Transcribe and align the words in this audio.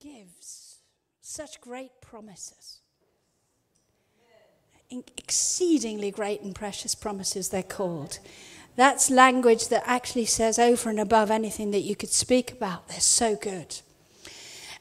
gives 0.00 0.78
such 1.20 1.60
great 1.60 2.00
promises. 2.00 2.78
Exceedingly 4.90 6.10
great 6.10 6.40
and 6.40 6.54
precious 6.54 6.96
promises, 6.96 7.50
they're 7.50 7.62
called. 7.62 8.18
That's 8.74 9.10
language 9.10 9.68
that 9.68 9.84
actually 9.86 10.24
says 10.24 10.58
over 10.58 10.90
and 10.90 10.98
above 10.98 11.30
anything 11.30 11.70
that 11.70 11.80
you 11.80 11.94
could 11.94 12.10
speak 12.10 12.50
about. 12.50 12.88
They're 12.88 12.98
so 12.98 13.36
good. 13.36 13.80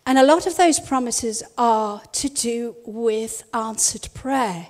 And 0.05 0.17
a 0.17 0.25
lot 0.25 0.47
of 0.47 0.57
those 0.57 0.79
promises 0.79 1.43
are 1.57 2.01
to 2.13 2.29
do 2.29 2.75
with 2.85 3.43
answered 3.53 4.09
prayer. 4.15 4.67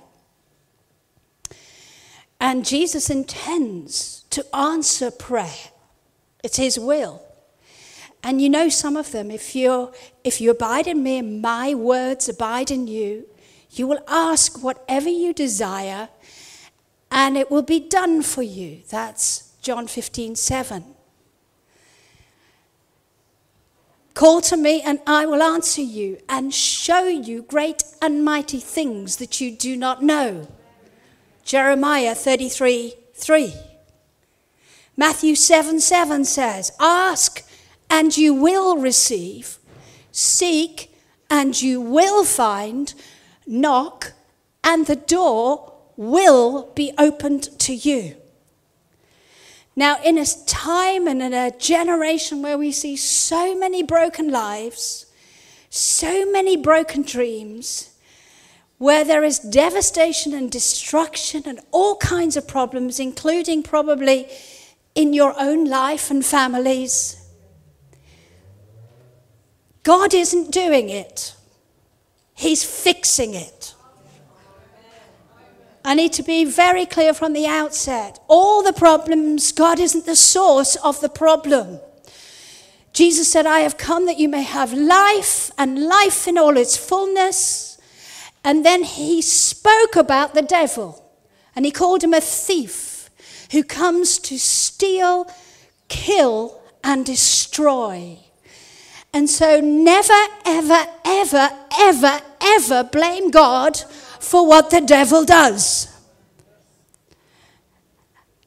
And 2.38 2.66
Jesus 2.66 3.08
intends 3.08 4.24
to 4.30 4.44
answer 4.54 5.10
prayer, 5.10 5.70
it's 6.42 6.56
His 6.56 6.78
will. 6.78 7.22
And 8.22 8.40
you 8.40 8.50
know 8.50 8.68
some 8.68 8.96
of 8.96 9.12
them. 9.12 9.30
If, 9.30 9.54
you 9.54 9.92
if 10.24 10.40
you 10.40 10.50
abide 10.50 10.86
in 10.86 11.02
me 11.02 11.18
and 11.18 11.40
my 11.40 11.74
words 11.74 12.28
abide 12.28 12.70
in 12.70 12.86
you, 12.86 13.26
you 13.70 13.86
will 13.86 14.00
ask 14.08 14.62
whatever 14.62 15.08
you 15.08 15.32
desire, 15.32 16.08
and 17.10 17.36
it 17.36 17.50
will 17.50 17.62
be 17.62 17.80
done 17.80 18.22
for 18.22 18.42
you. 18.42 18.82
That's 18.90 19.52
John 19.62 19.86
15 19.86 20.34
7. 20.34 20.84
Call 24.14 24.40
to 24.42 24.56
me, 24.56 24.82
and 24.82 24.98
I 25.06 25.24
will 25.24 25.42
answer 25.42 25.82
you 25.82 26.18
and 26.28 26.52
show 26.52 27.04
you 27.04 27.42
great 27.42 27.84
and 28.02 28.24
mighty 28.24 28.58
things 28.58 29.16
that 29.16 29.40
you 29.40 29.52
do 29.52 29.76
not 29.76 30.02
know. 30.02 30.48
Jeremiah 31.44 32.14
33 32.14 32.94
3. 33.14 33.54
Matthew 34.96 35.34
7 35.34 35.80
7 35.80 36.24
says, 36.24 36.72
Ask 36.80 37.42
and 37.90 38.16
you 38.16 38.32
will 38.32 38.78
receive. 38.78 39.58
Seek 40.12 40.94
and 41.28 41.60
you 41.60 41.80
will 41.80 42.24
find. 42.24 42.94
Knock 43.46 44.12
and 44.62 44.86
the 44.86 44.96
door 44.96 45.74
will 45.96 46.70
be 46.74 46.92
opened 46.96 47.58
to 47.58 47.74
you. 47.74 48.16
Now, 49.76 49.98
in 50.02 50.18
a 50.18 50.26
time 50.46 51.06
and 51.06 51.22
in 51.22 51.32
a 51.32 51.56
generation 51.58 52.42
where 52.42 52.58
we 52.58 52.72
see 52.72 52.96
so 52.96 53.54
many 53.54 53.82
broken 53.82 54.30
lives, 54.30 55.06
so 55.70 56.30
many 56.30 56.56
broken 56.56 57.02
dreams, 57.02 57.90
where 58.78 59.04
there 59.04 59.22
is 59.22 59.38
devastation 59.38 60.34
and 60.34 60.50
destruction 60.50 61.42
and 61.46 61.60
all 61.70 61.96
kinds 61.96 62.36
of 62.36 62.48
problems, 62.48 62.98
including 62.98 63.62
probably 63.62 64.26
in 64.94 65.12
your 65.12 65.34
own 65.38 65.66
life 65.66 66.10
and 66.10 66.24
families, 66.24 67.19
God 69.82 70.14
isn't 70.14 70.52
doing 70.52 70.88
it, 70.88 71.34
He's 72.34 72.64
fixing 72.64 73.34
it. 73.34 73.74
I 75.82 75.94
need 75.94 76.12
to 76.14 76.22
be 76.22 76.44
very 76.44 76.84
clear 76.84 77.14
from 77.14 77.32
the 77.32 77.46
outset. 77.46 78.18
All 78.28 78.62
the 78.62 78.72
problems, 78.72 79.50
God 79.52 79.80
isn't 79.80 80.04
the 80.04 80.16
source 80.16 80.76
of 80.76 81.00
the 81.00 81.08
problem. 81.08 81.80
Jesus 82.92 83.30
said, 83.30 83.46
I 83.46 83.60
have 83.60 83.78
come 83.78 84.06
that 84.06 84.18
you 84.18 84.28
may 84.28 84.42
have 84.42 84.72
life 84.72 85.50
and 85.56 85.86
life 85.86 86.28
in 86.28 86.36
all 86.36 86.56
its 86.56 86.76
fullness. 86.76 87.78
And 88.44 88.64
then 88.64 88.82
he 88.82 89.22
spoke 89.22 89.96
about 89.96 90.34
the 90.34 90.42
devil 90.42 91.10
and 91.54 91.64
he 91.64 91.70
called 91.70 92.02
him 92.02 92.14
a 92.14 92.20
thief 92.20 93.10
who 93.52 93.62
comes 93.62 94.18
to 94.18 94.38
steal, 94.38 95.30
kill, 95.88 96.60
and 96.82 97.04
destroy. 97.04 98.18
And 99.12 99.28
so 99.28 99.60
never, 99.60 100.12
ever, 100.44 100.86
ever, 101.04 101.50
ever, 101.78 102.20
ever 102.40 102.84
blame 102.84 103.30
God 103.30 103.76
for 104.20 104.46
what 104.46 104.70
the 104.70 104.80
devil 104.80 105.24
does. 105.24 105.88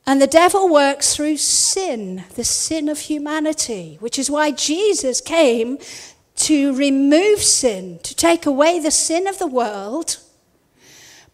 And 0.05 0.21
the 0.21 0.27
devil 0.27 0.69
works 0.69 1.15
through 1.15 1.37
sin, 1.37 2.25
the 2.35 2.43
sin 2.43 2.89
of 2.89 2.99
humanity, 2.99 3.97
which 3.99 4.19
is 4.19 4.29
why 4.29 4.51
Jesus 4.51 5.21
came 5.21 5.77
to 6.35 6.75
remove 6.75 7.41
sin, 7.41 7.99
to 8.03 8.15
take 8.15 8.45
away 8.45 8.79
the 8.79 8.91
sin 8.91 9.27
of 9.27 9.39
the 9.39 9.47
world, 9.47 10.17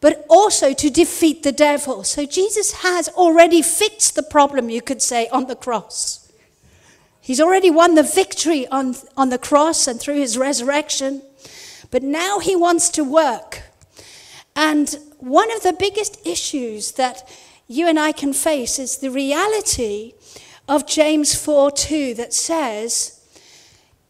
but 0.01 0.25
also 0.29 0.73
to 0.73 0.89
defeat 0.89 1.43
the 1.43 1.51
devil. 1.51 2.03
So 2.03 2.25
Jesus 2.25 2.73
has 2.83 3.09
already 3.09 3.61
fixed 3.61 4.15
the 4.15 4.23
problem, 4.23 4.69
you 4.69 4.81
could 4.81 5.01
say, 5.01 5.27
on 5.29 5.47
the 5.47 5.55
cross. 5.55 6.18
He's 7.29 7.39
already 7.39 7.69
won 7.69 7.93
the 7.93 8.01
victory 8.01 8.65
on, 8.69 8.95
on 9.15 9.29
the 9.29 9.37
cross 9.37 9.85
and 9.85 9.99
through 9.99 10.15
his 10.15 10.35
resurrection. 10.35 11.21
But 11.91 12.01
now 12.01 12.39
he 12.39 12.55
wants 12.55 12.89
to 12.89 13.03
work. 13.03 13.61
And 14.55 14.97
one 15.19 15.55
of 15.55 15.61
the 15.61 15.73
biggest 15.73 16.25
issues 16.25 16.93
that 16.93 17.29
you 17.67 17.87
and 17.87 17.99
I 17.99 18.13
can 18.13 18.33
face 18.33 18.79
is 18.79 18.97
the 18.97 19.11
reality 19.11 20.13
of 20.67 20.87
James 20.87 21.35
4 21.35 21.69
2 21.69 22.15
that 22.15 22.33
says, 22.33 23.23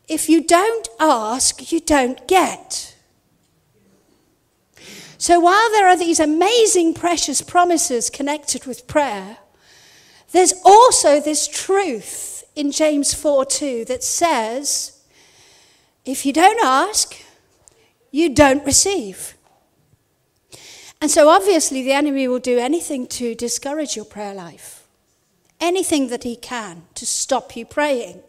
if 0.07 0.29
you 0.29 0.41
don't 0.41 0.87
ask, 0.97 1.73
you 1.73 1.81
don't 1.81 2.25
get. 2.25 2.95
So 5.17 5.41
while 5.41 5.69
there 5.71 5.89
are 5.89 5.97
these 5.97 6.21
amazing, 6.21 6.93
precious 6.93 7.41
promises 7.41 8.09
connected 8.09 8.65
with 8.65 8.87
prayer, 8.87 9.39
there's 10.31 10.53
also 10.63 11.19
this 11.19 11.49
truth 11.49 12.28
in 12.55 12.71
James 12.71 13.13
4 13.13 13.45
2 13.45 13.85
that 13.85 14.03
says, 14.03 14.99
if 16.05 16.25
you 16.25 16.33
don't 16.33 16.63
ask, 16.63 17.15
you 18.11 18.33
don't 18.33 18.65
receive. 18.65 19.35
And 21.01 21.09
so 21.09 21.29
obviously, 21.29 21.83
the 21.83 21.93
enemy 21.93 22.27
will 22.27 22.39
do 22.39 22.57
anything 22.57 23.07
to 23.07 23.35
discourage 23.35 23.95
your 23.95 24.05
prayer 24.05 24.33
life, 24.33 24.87
anything 25.61 26.07
that 26.09 26.23
he 26.23 26.35
can 26.35 26.83
to 26.95 27.05
stop 27.05 27.55
you 27.55 27.65
praying, 27.65 28.21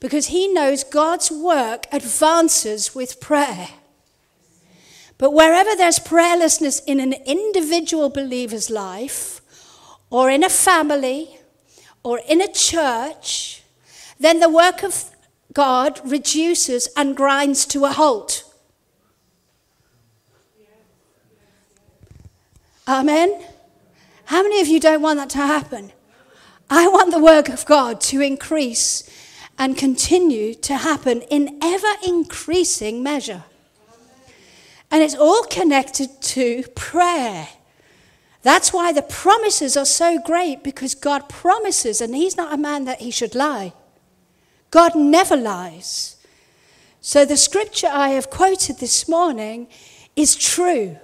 because 0.00 0.28
he 0.28 0.48
knows 0.48 0.84
God's 0.84 1.30
work 1.30 1.86
advances 1.92 2.94
with 2.94 3.20
prayer. 3.20 3.68
But 5.18 5.32
wherever 5.32 5.74
there's 5.74 5.98
prayerlessness 5.98 6.80
in 6.86 7.00
an 7.00 7.12
individual 7.26 8.08
believer's 8.08 8.70
life, 8.70 9.40
or 10.08 10.30
in 10.30 10.44
a 10.44 10.48
family, 10.48 11.37
or 12.02 12.20
in 12.28 12.40
a 12.40 12.52
church, 12.52 13.62
then 14.18 14.40
the 14.40 14.48
work 14.48 14.82
of 14.82 15.04
God 15.52 16.00
reduces 16.04 16.88
and 16.96 17.16
grinds 17.16 17.66
to 17.66 17.84
a 17.84 17.92
halt. 17.92 18.44
Amen? 22.86 23.44
How 24.24 24.42
many 24.42 24.60
of 24.60 24.68
you 24.68 24.80
don't 24.80 25.02
want 25.02 25.18
that 25.18 25.30
to 25.30 25.38
happen? 25.38 25.92
I 26.70 26.86
want 26.88 27.12
the 27.12 27.18
work 27.18 27.48
of 27.48 27.64
God 27.66 28.00
to 28.02 28.20
increase 28.20 29.08
and 29.58 29.76
continue 29.76 30.54
to 30.54 30.76
happen 30.76 31.22
in 31.22 31.58
ever 31.62 31.92
increasing 32.06 33.02
measure. 33.02 33.44
And 34.90 35.02
it's 35.02 35.14
all 35.14 35.42
connected 35.44 36.22
to 36.22 36.62
prayer. 36.74 37.48
That's 38.42 38.72
why 38.72 38.92
the 38.92 39.02
promises 39.02 39.76
are 39.76 39.84
so 39.84 40.20
great 40.24 40.62
because 40.62 40.94
God 40.94 41.28
promises, 41.28 42.00
and 42.00 42.14
He's 42.14 42.36
not 42.36 42.52
a 42.52 42.58
man 42.58 42.84
that 42.84 43.00
He 43.00 43.10
should 43.10 43.34
lie. 43.34 43.72
God 44.70 44.94
never 44.94 45.36
lies. 45.36 46.16
So 47.00 47.24
the 47.24 47.36
scripture 47.36 47.88
I 47.90 48.10
have 48.10 48.30
quoted 48.30 48.78
this 48.78 49.08
morning 49.08 49.68
is 50.14 50.36
true. 50.36 50.98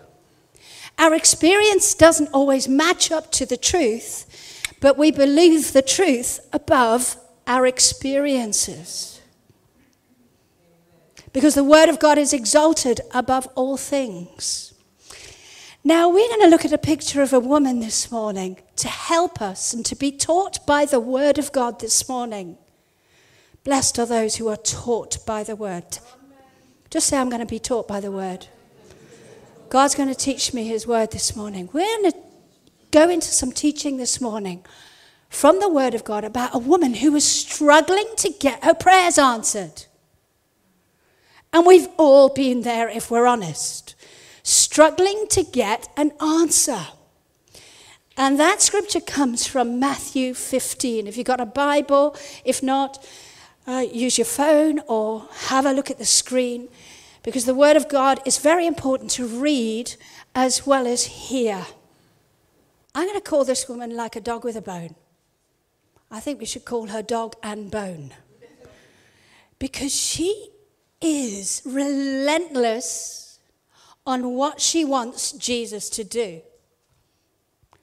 Our 0.99 1.15
experience 1.15 1.95
doesn't 1.95 2.33
always 2.33 2.69
match 2.69 3.11
up 3.11 3.33
to 3.33 3.47
the 3.47 3.57
truth, 3.57 4.71
but 4.81 4.99
we 4.99 5.11
believe 5.11 5.73
the 5.73 5.83
truth 5.83 6.41
above 6.53 7.17
our 7.47 7.67
experiences. 7.67 9.21
Because 11.33 11.55
the 11.55 11.65
Word 11.65 11.89
of 11.89 11.99
God 11.99 12.17
is 12.17 12.33
exalted 12.33 13.01
above 13.13 13.49
all 13.57 13.77
things. 13.77 14.74
Now, 15.87 16.09
we're 16.09 16.29
going 16.29 16.41
to 16.41 16.49
look 16.49 16.65
at 16.65 16.73
a 16.73 16.79
picture 16.79 17.21
of 17.21 17.35
a 17.35 17.39
woman 17.39 17.81
this 17.81 18.11
morning 18.11 18.57
to 18.77 18.89
help 18.89 19.43
us 19.43 19.75
and 19.75 19.85
to 19.85 19.95
be 19.95 20.11
taught 20.11 20.67
by 20.67 20.87
the 20.87 20.99
Word 20.99 21.37
of 21.37 21.53
God 21.53 21.79
this 21.79 22.09
morning. 22.09 22.57
Blessed 23.65 23.99
are 23.99 24.07
those 24.07 24.37
who 24.37 24.49
are 24.49 24.57
taught 24.57 25.19
by 25.27 25.45
the 25.45 25.55
Word. 25.55 25.99
Just 26.89 27.09
say, 27.09 27.19
I'm 27.19 27.29
going 27.29 27.41
to 27.41 27.47
be 27.47 27.59
taught 27.59 27.87
by 27.87 28.01
the 28.01 28.11
Word. 28.11 28.47
God's 29.69 29.95
going 29.95 30.09
to 30.09 30.15
teach 30.15 30.55
me 30.55 30.67
His 30.67 30.87
Word 30.87 31.11
this 31.11 31.37
morning. 31.37 31.69
We're 31.75 32.01
going 32.01 32.13
to 32.13 32.19
go 32.91 33.11
into 33.11 33.29
some 33.29 33.53
teaching 33.53 33.99
this 33.99 34.23
morning 34.23 34.65
from 35.29 35.61
the 35.61 35.69
Word 35.69 35.93
of 35.93 36.03
God 36.03 36.25
about 36.25 36.55
a 36.55 36.59
woman 36.59 36.95
who 36.95 37.13
was 37.13 37.29
struggling 37.29 38.09
to 38.17 38.31
get 38.31 38.65
her 38.65 38.73
prayers 38.73 39.19
answered. 39.19 39.85
And 41.53 41.67
we've 41.67 41.89
all 41.99 42.31
been 42.31 42.63
there 42.63 42.89
if 42.89 43.11
we're 43.11 43.27
honest 43.27 43.94
struggling 44.45 45.27
to 45.31 45.43
get 45.43 45.89
an 45.97 46.13
answer. 46.21 46.87
And 48.17 48.39
that 48.39 48.63
scripture 48.63 49.01
comes 49.01 49.45
from 49.45 49.81
Matthew 49.81 50.35
15. 50.35 51.09
If 51.09 51.17
you've 51.17 51.27
got 51.27 51.41
a 51.41 51.47
Bible, 51.47 52.15
if 52.45 52.63
not, 52.63 53.05
uh, 53.67 53.85
use 53.91 54.19
your 54.19 54.27
phone 54.27 54.81
or 54.87 55.27
have 55.49 55.67
a 55.67 55.73
look 55.73 55.91
at 55.91 55.99
the 55.99 56.05
screen 56.05 56.69
because 57.25 57.47
the 57.47 57.55
Word 57.55 57.77
of 57.77 57.89
God 57.89 58.21
is 58.25 58.39
very 58.39 58.67
important 58.67 59.11
to 59.13 59.27
read 59.27 59.97
as 60.35 60.67
well 60.67 60.87
as 60.87 61.07
hear. 61.07 61.67
I'm 62.95 63.09
going 63.09 63.19
to 63.19 63.29
call 63.29 63.45
this 63.45 63.69
woman 63.69 63.97
like 63.97 64.15
a 64.15 64.21
dog 64.21 64.45
with 64.45 64.55
a 64.55 64.63
bone. 64.63 64.95
I 66.11 66.21
think 66.21 66.39
we 66.39 66.47
should 66.47 66.65
call 66.65 66.89
her 66.89 67.03
dog 67.03 67.35
and 67.43 67.71
bone 67.71 68.13
because 69.59 69.93
she 69.93 70.51
is 71.01 71.63
relentless 71.65 73.24
on 74.07 74.35
what 74.35 74.61
she 74.61 74.85
wants 74.85 75.33
Jesus 75.33 75.89
to 75.91 76.05
do. 76.05 76.43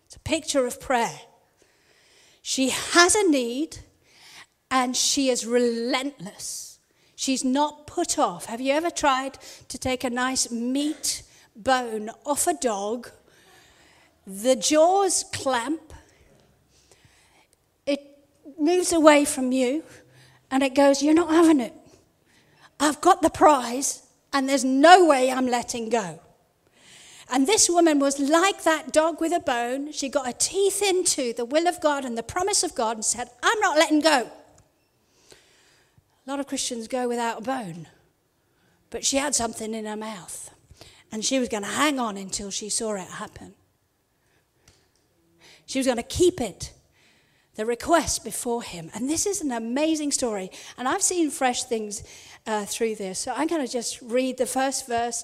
It's 0.06 0.15
a 0.15 0.19
picture 0.19 0.65
of 0.65 0.79
prayer. 0.79 1.21
She 2.41 2.69
has 2.69 3.15
a 3.15 3.29
need 3.29 3.79
and 4.69 4.95
she 4.95 5.29
is 5.29 5.45
relentless. 5.45 6.79
She's 7.15 7.44
not 7.44 7.85
put 7.85 8.18
off. 8.18 8.45
Have 8.45 8.62
you 8.62 8.73
ever 8.73 8.89
tried 8.89 9.38
to 9.68 9.77
take 9.77 10.03
a 10.03 10.09
nice 10.09 10.50
meat 10.50 11.23
bone 11.56 12.09
off 12.25 12.47
a 12.47 12.53
dog? 12.53 13.12
The 14.25 14.56
jaws 14.56 15.25
clamp, 15.31 15.94
it 17.85 18.01
moves 18.59 18.91
away 18.91 19.25
from 19.25 19.51
you, 19.51 19.83
and 20.50 20.63
it 20.63 20.74
goes, 20.74 21.01
You're 21.03 21.13
not 21.13 21.29
having 21.29 21.59
it. 21.59 21.74
I've 22.79 23.01
got 23.01 23.21
the 23.21 23.29
prize, 23.29 24.03
and 24.33 24.47
there's 24.47 24.63
no 24.63 25.05
way 25.05 25.31
I'm 25.31 25.47
letting 25.47 25.89
go. 25.89 26.19
And 27.29 27.47
this 27.47 27.69
woman 27.69 27.99
was 27.99 28.19
like 28.19 28.63
that 28.63 28.91
dog 28.91 29.21
with 29.21 29.31
a 29.31 29.39
bone. 29.39 29.93
She 29.93 30.09
got 30.09 30.25
her 30.25 30.33
teeth 30.33 30.81
into 30.81 31.33
the 31.33 31.45
will 31.45 31.67
of 31.67 31.79
God 31.79 32.03
and 32.03 32.17
the 32.17 32.23
promise 32.23 32.61
of 32.61 32.75
God 32.75 32.97
and 32.97 33.05
said, 33.05 33.29
I'm 33.41 33.59
not 33.61 33.77
letting 33.77 34.01
go. 34.01 34.29
A 36.27 36.29
lot 36.29 36.41
of 36.41 36.47
Christians 36.47 36.89
go 36.89 37.07
without 37.07 37.39
a 37.39 37.41
bone. 37.41 37.87
But 38.89 39.05
she 39.05 39.15
had 39.15 39.33
something 39.33 39.73
in 39.73 39.85
her 39.85 39.95
mouth. 39.95 40.53
And 41.09 41.23
she 41.23 41.39
was 41.39 41.47
going 41.47 41.63
to 41.63 41.69
hang 41.69 41.99
on 41.99 42.17
until 42.17 42.51
she 42.51 42.69
saw 42.69 42.95
it 42.95 43.07
happen. 43.07 43.53
She 45.65 45.79
was 45.79 45.85
going 45.85 45.97
to 45.97 46.03
keep 46.03 46.41
it, 46.41 46.73
the 47.56 47.65
request 47.65 48.24
before 48.24 48.63
him. 48.63 48.89
And 48.94 49.09
this 49.09 49.25
is 49.25 49.42
an 49.42 49.51
amazing 49.51 50.12
story. 50.12 50.51
And 50.77 50.88
I've 50.88 51.01
seen 51.01 51.30
fresh 51.30 51.63
things 51.63 52.03
uh, 52.48 52.65
through 52.65 52.95
this. 52.95 53.19
So 53.19 53.33
I'm 53.36 53.48
going 53.48 53.65
to 53.65 53.71
just 53.71 54.01
read 54.01 54.38
the 54.38 54.45
first 54.45 54.88
verse. 54.88 55.24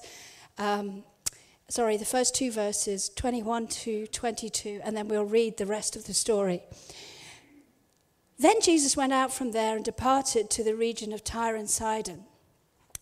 Um, 0.58 1.04
sorry, 1.68 1.96
the 1.96 2.04
first 2.04 2.34
two 2.34 2.50
verses, 2.50 3.08
21 3.10 3.68
to 3.68 4.06
22, 4.08 4.80
and 4.84 4.96
then 4.96 5.08
we'll 5.08 5.24
read 5.24 5.56
the 5.56 5.66
rest 5.66 5.96
of 5.96 6.06
the 6.06 6.14
story. 6.14 6.62
Then 8.38 8.60
Jesus 8.60 8.96
went 8.96 9.12
out 9.12 9.32
from 9.32 9.50
there 9.50 9.76
and 9.76 9.84
departed 9.84 10.48
to 10.50 10.62
the 10.62 10.74
region 10.74 11.12
of 11.12 11.24
Tyre 11.24 11.56
and 11.56 11.68
Sidon. 11.68 12.24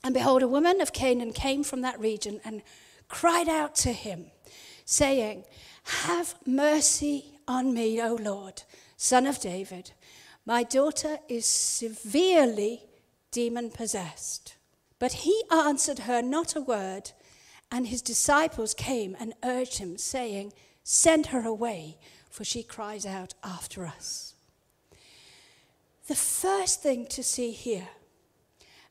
And 0.02 0.14
behold, 0.14 0.42
a 0.42 0.48
woman 0.48 0.80
of 0.80 0.92
Canaan 0.92 1.32
came 1.32 1.62
from 1.62 1.82
that 1.82 2.00
region 2.00 2.40
and 2.44 2.62
cried 3.08 3.48
out 3.48 3.74
to 3.76 3.92
him, 3.92 4.26
saying, 4.84 5.44
Have 5.84 6.34
mercy 6.46 7.38
on 7.46 7.74
me, 7.74 8.00
O 8.00 8.14
Lord, 8.14 8.62
son 8.96 9.26
of 9.26 9.40
David. 9.40 9.92
My 10.44 10.62
daughter 10.62 11.18
is 11.28 11.46
severely 11.46 12.84
demon 13.30 13.70
possessed. 13.70 14.56
But 14.98 15.12
he 15.12 15.42
answered 15.50 16.00
her 16.00 16.22
not 16.22 16.56
a 16.56 16.60
word, 16.60 17.12
and 17.70 17.86
his 17.86 18.00
disciples 18.00 18.72
came 18.72 19.16
and 19.20 19.34
urged 19.44 19.78
him, 19.78 19.98
saying, 19.98 20.52
Send 20.82 21.26
her 21.26 21.46
away, 21.46 21.98
for 22.30 22.44
she 22.44 22.62
cries 22.62 23.04
out 23.04 23.34
after 23.42 23.84
us. 23.84 24.34
The 26.06 26.14
first 26.14 26.82
thing 26.82 27.06
to 27.06 27.22
see 27.22 27.50
here, 27.50 27.88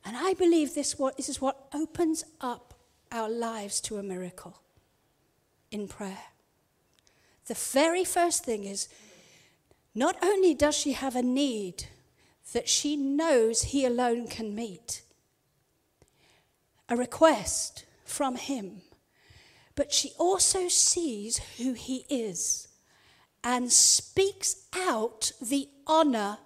and 0.03 0.15
I 0.17 0.33
believe 0.33 0.75
this, 0.75 0.93
this 1.15 1.29
is 1.29 1.41
what 1.41 1.67
opens 1.73 2.25
up 2.41 2.73
our 3.11 3.29
lives 3.29 3.79
to 3.81 3.97
a 3.97 4.03
miracle 4.03 4.59
in 5.71 5.87
prayer. 5.87 6.25
The 7.45 7.53
very 7.53 8.03
first 8.03 8.43
thing 8.43 8.65
is 8.65 8.89
not 9.95 10.17
only 10.21 10.53
does 10.53 10.75
she 10.75 10.91
have 10.91 11.15
a 11.15 11.21
need 11.21 11.85
that 12.53 12.67
she 12.67 12.97
knows 12.97 13.63
he 13.63 13.85
alone 13.85 14.27
can 14.27 14.53
meet, 14.53 15.01
a 16.89 16.95
request 16.95 17.85
from 18.03 18.35
him, 18.35 18.81
but 19.73 19.91
she 19.91 20.11
also 20.17 20.67
sees 20.67 21.39
who 21.57 21.73
he 21.73 22.05
is 22.09 22.67
and 23.43 23.71
speaks 23.71 24.67
out 24.73 25.31
the 25.41 25.69
honor 25.87 26.39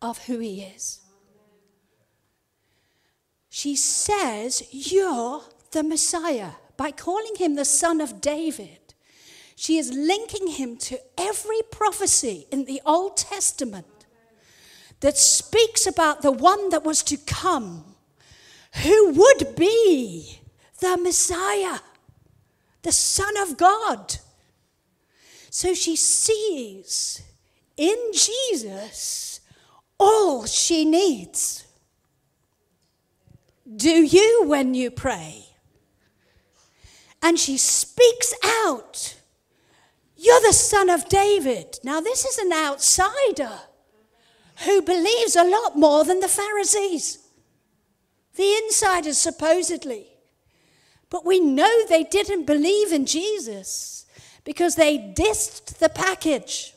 of 0.00 0.24
who 0.26 0.38
he 0.38 0.62
is. 0.62 1.00
She 3.48 3.76
says, 3.76 4.66
You're 4.70 5.42
the 5.70 5.82
Messiah. 5.82 6.52
By 6.76 6.90
calling 6.90 7.34
him 7.36 7.54
the 7.54 7.66
son 7.66 8.00
of 8.00 8.20
David, 8.20 8.81
she 9.62 9.78
is 9.78 9.92
linking 9.92 10.48
him 10.48 10.76
to 10.76 10.98
every 11.16 11.60
prophecy 11.70 12.48
in 12.50 12.64
the 12.64 12.82
Old 12.84 13.16
Testament 13.16 13.86
that 14.98 15.16
speaks 15.16 15.86
about 15.86 16.20
the 16.20 16.32
one 16.32 16.70
that 16.70 16.82
was 16.82 17.04
to 17.04 17.16
come, 17.16 17.94
who 18.82 19.12
would 19.12 19.54
be 19.54 20.40
the 20.80 20.96
Messiah, 20.96 21.78
the 22.82 22.90
Son 22.90 23.36
of 23.36 23.56
God. 23.56 24.16
So 25.48 25.74
she 25.74 25.94
sees 25.94 27.22
in 27.76 27.96
Jesus 28.12 29.38
all 29.96 30.44
she 30.44 30.84
needs. 30.84 31.64
Do 33.76 34.02
you 34.02 34.42
when 34.44 34.74
you 34.74 34.90
pray? 34.90 35.46
And 37.22 37.38
she 37.38 37.56
speaks 37.56 38.34
out, 38.44 39.18
You're 40.22 40.40
the 40.40 40.52
son 40.52 40.88
of 40.88 41.08
David. 41.08 41.78
Now, 41.82 42.00
this 42.00 42.24
is 42.24 42.38
an 42.38 42.52
outsider 42.52 43.58
who 44.64 44.82
believes 44.82 45.34
a 45.34 45.48
lot 45.48 45.76
more 45.76 46.04
than 46.04 46.20
the 46.20 46.28
Pharisees, 46.28 47.18
the 48.36 48.54
insiders, 48.64 49.18
supposedly. 49.18 50.06
But 51.10 51.26
we 51.26 51.40
know 51.40 51.86
they 51.86 52.04
didn't 52.04 52.46
believe 52.46 52.92
in 52.92 53.04
Jesus 53.04 54.06
because 54.44 54.76
they 54.76 54.98
dissed 54.98 55.78
the 55.78 55.88
package 55.88 56.74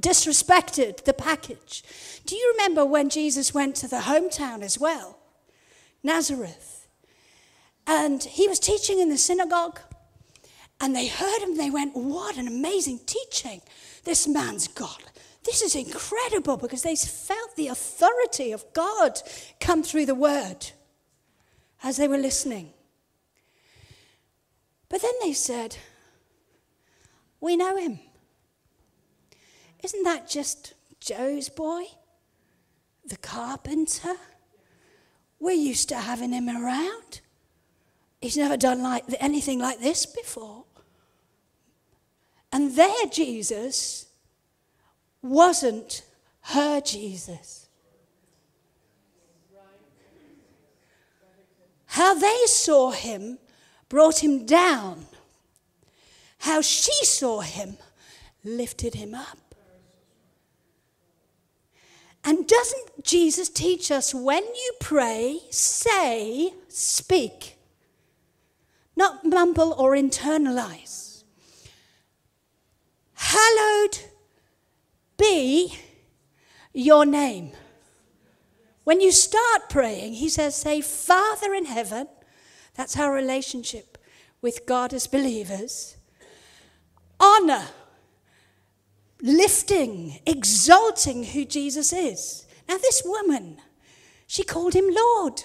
disrespected 0.00 1.04
the 1.04 1.12
package. 1.12 1.82
Do 2.24 2.36
you 2.36 2.54
remember 2.56 2.84
when 2.84 3.08
Jesus 3.08 3.54
went 3.54 3.76
to 3.76 3.88
the 3.88 4.00
hometown 4.00 4.62
as 4.62 4.78
well? 4.78 5.18
Nazareth. 6.02 6.86
And 7.86 8.22
he 8.22 8.46
was 8.46 8.58
teaching 8.58 9.00
in 9.00 9.08
the 9.08 9.18
synagogue. 9.18 9.80
And 10.80 10.94
they 10.94 11.08
heard 11.08 11.42
him. 11.42 11.56
They 11.56 11.70
went, 11.70 11.96
What 11.96 12.36
an 12.36 12.46
amazing 12.46 13.00
teaching 13.06 13.60
this 14.04 14.28
man's 14.28 14.68
got. 14.68 15.02
This 15.44 15.62
is 15.62 15.74
incredible 15.74 16.56
because 16.56 16.82
they 16.82 16.96
felt 16.96 17.56
the 17.56 17.68
authority 17.68 18.52
of 18.52 18.64
God 18.74 19.20
come 19.60 19.82
through 19.82 20.06
the 20.06 20.14
word 20.14 20.72
as 21.82 21.96
they 21.96 22.08
were 22.08 22.18
listening. 22.18 22.72
But 24.88 25.02
then 25.02 25.14
they 25.22 25.32
said, 25.32 25.76
We 27.40 27.56
know 27.56 27.76
him. 27.76 27.98
Isn't 29.82 30.02
that 30.04 30.28
just 30.28 30.74
Joe's 31.00 31.48
boy? 31.48 31.84
The 33.06 33.16
carpenter? 33.16 34.14
We're 35.40 35.52
used 35.52 35.88
to 35.90 35.96
having 35.96 36.32
him 36.32 36.48
around. 36.48 37.20
He's 38.20 38.36
never 38.36 38.56
done 38.56 38.82
like 38.82 39.04
anything 39.20 39.60
like 39.60 39.80
this 39.80 40.04
before. 40.04 40.64
And 42.52 42.76
their 42.76 43.06
Jesus 43.10 44.06
wasn't 45.22 46.02
her 46.42 46.80
Jesus. 46.80 47.66
How 51.86 52.14
they 52.14 52.42
saw 52.46 52.90
him 52.90 53.38
brought 53.88 54.22
him 54.22 54.46
down. 54.46 55.06
How 56.40 56.60
she 56.60 56.92
saw 57.04 57.40
him 57.40 57.76
lifted 58.44 58.94
him 58.94 59.14
up. 59.14 59.38
And 62.24 62.46
doesn't 62.46 63.04
Jesus 63.04 63.48
teach 63.48 63.90
us 63.90 64.14
when 64.14 64.42
you 64.44 64.72
pray, 64.80 65.40
say, 65.50 66.52
speak? 66.68 67.56
Not 68.94 69.24
mumble 69.24 69.74
or 69.78 69.92
internalize. 69.92 71.07
Hallowed 73.20 73.98
be 75.16 75.76
your 76.72 77.04
name. 77.04 77.50
When 78.84 79.00
you 79.00 79.10
start 79.10 79.68
praying, 79.68 80.14
he 80.14 80.28
says, 80.28 80.54
say, 80.54 80.80
Father 80.80 81.52
in 81.52 81.66
heaven. 81.66 82.06
That's 82.74 82.96
our 82.96 83.12
relationship 83.12 83.98
with 84.40 84.66
God 84.66 84.94
as 84.94 85.08
believers. 85.08 85.96
Honor 87.18 87.66
lifting, 89.20 90.20
exalting 90.24 91.24
who 91.24 91.44
Jesus 91.44 91.92
is. 91.92 92.46
Now, 92.68 92.78
this 92.78 93.02
woman, 93.04 93.58
she 94.28 94.44
called 94.44 94.74
him 94.74 94.88
Lord. 94.88 95.42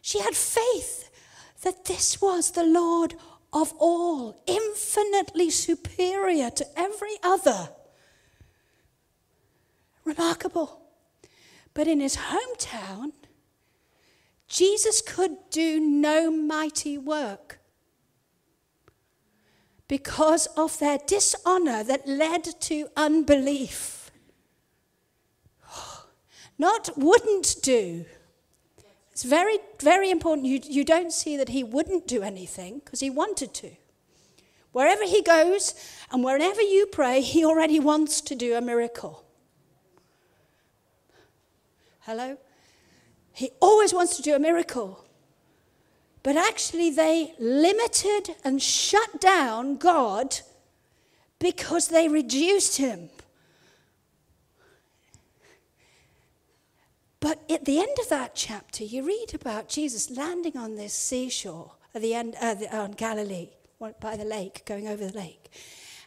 She 0.00 0.20
had 0.20 0.34
faith 0.34 1.10
that 1.62 1.84
this 1.84 2.20
was 2.20 2.52
the 2.52 2.64
Lord 2.64 3.14
of 3.52 3.72
all, 3.78 4.42
infinitely 4.46 5.50
superior 5.50 6.50
to 6.50 6.66
every 6.76 7.16
other. 7.22 7.70
Remarkable. 10.04 10.80
But 11.74 11.88
in 11.88 12.00
his 12.00 12.16
hometown, 12.16 13.12
Jesus 14.48 15.00
could 15.00 15.36
do 15.50 15.80
no 15.80 16.30
mighty 16.30 16.98
work 16.98 17.60
because 19.88 20.46
of 20.56 20.78
their 20.78 20.98
dishonor 21.06 21.84
that 21.84 22.06
led 22.06 22.44
to 22.60 22.88
unbelief. 22.96 24.10
Not 26.58 26.90
wouldn't 26.96 27.56
do. 27.62 28.04
It's 29.12 29.22
very, 29.22 29.58
very 29.82 30.10
important. 30.10 30.46
You, 30.46 30.60
you 30.62 30.84
don't 30.84 31.12
see 31.12 31.36
that 31.36 31.50
he 31.50 31.62
wouldn't 31.62 32.06
do 32.06 32.22
anything 32.22 32.80
because 32.84 33.00
he 33.00 33.10
wanted 33.10 33.54
to. 33.54 33.70
Wherever 34.72 35.04
he 35.04 35.22
goes 35.22 35.74
and 36.10 36.24
wherever 36.24 36.62
you 36.62 36.86
pray, 36.86 37.20
he 37.20 37.44
already 37.44 37.78
wants 37.78 38.20
to 38.22 38.34
do 38.34 38.54
a 38.54 38.60
miracle. 38.60 39.24
Hello? 42.00 42.38
He 43.32 43.50
always 43.60 43.94
wants 43.94 44.16
to 44.16 44.22
do 44.22 44.34
a 44.34 44.38
miracle. 44.38 45.04
But 46.22 46.36
actually, 46.36 46.90
they 46.90 47.34
limited 47.38 48.36
and 48.44 48.62
shut 48.62 49.20
down 49.20 49.76
God 49.76 50.36
because 51.38 51.88
they 51.88 52.08
reduced 52.08 52.76
him. 52.76 53.10
But 57.22 57.40
at 57.50 57.64
the 57.64 57.78
end 57.78 57.96
of 57.98 58.10
that 58.10 58.34
chapter, 58.34 58.84
you 58.84 59.06
read 59.06 59.32
about 59.32 59.70
Jesus 59.70 60.10
landing 60.10 60.58
on 60.58 60.74
this 60.74 60.92
seashore 60.92 61.72
at 61.94 62.02
the 62.02 62.14
end 62.14 62.34
uh, 62.38 62.52
the, 62.52 62.76
on 62.76 62.92
Galilee, 62.92 63.48
by 64.00 64.16
the 64.16 64.24
lake, 64.24 64.66
going 64.66 64.88
over 64.88 65.06
the 65.06 65.16
lake. 65.16 65.50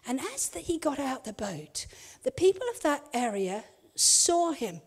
And 0.06 0.20
as 0.20 0.54
he 0.54 0.78
got 0.78 1.00
out 1.00 1.26
the 1.26 1.34
boat, 1.34 1.88
the 2.22 2.32
people 2.32 2.68
of 2.72 2.84
that 2.84 3.06
area 3.14 3.64
saw 3.96 4.52
him 4.52 4.82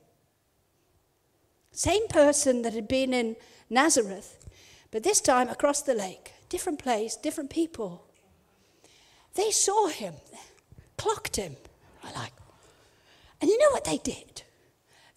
same 1.79 2.09
person 2.09 2.63
that 2.63 2.73
had 2.73 2.89
been 2.89 3.15
in 3.15 3.37
Nazareth, 3.71 4.49
but 4.91 5.05
this 5.05 5.21
time 5.21 5.49
across 5.49 5.81
the 5.81 5.95
lake. 5.95 6.33
Different 6.49 6.81
place, 6.81 7.15
different 7.15 7.51
people. 7.51 8.05
They 9.35 9.53
saw 9.53 9.87
him, 9.87 10.15
clocked 10.97 11.37
him. 11.37 11.55
I 12.03 12.11
like. 12.19 12.33
And 13.41 13.49
you 13.49 13.59
know 13.61 13.71
what 13.71 13.85
they 13.85 13.99
did? 13.99 14.38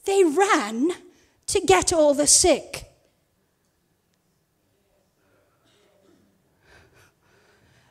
They 0.05 0.24
ran 0.24 0.91
to 1.48 1.62
get 1.62 1.93
all 1.93 2.13
the 2.13 2.27
sick. 2.27 2.86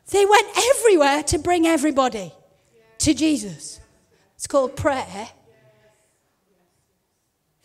They 0.09 0.25
went 0.25 0.47
everywhere 0.57 1.23
to 1.23 1.39
bring 1.39 1.65
everybody 1.65 2.33
to 2.99 3.13
Jesus. 3.13 3.79
It's 4.35 4.47
called 4.47 4.75
prayer. 4.75 5.29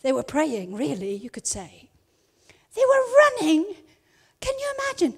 They 0.01 0.13
were 0.13 0.23
praying, 0.23 0.73
really, 0.73 1.15
you 1.15 1.29
could 1.29 1.45
say. 1.45 1.89
They 2.73 2.81
were 2.81 3.41
running. 3.41 3.65
Can 4.39 4.53
you 4.57 4.73
imagine? 4.79 5.17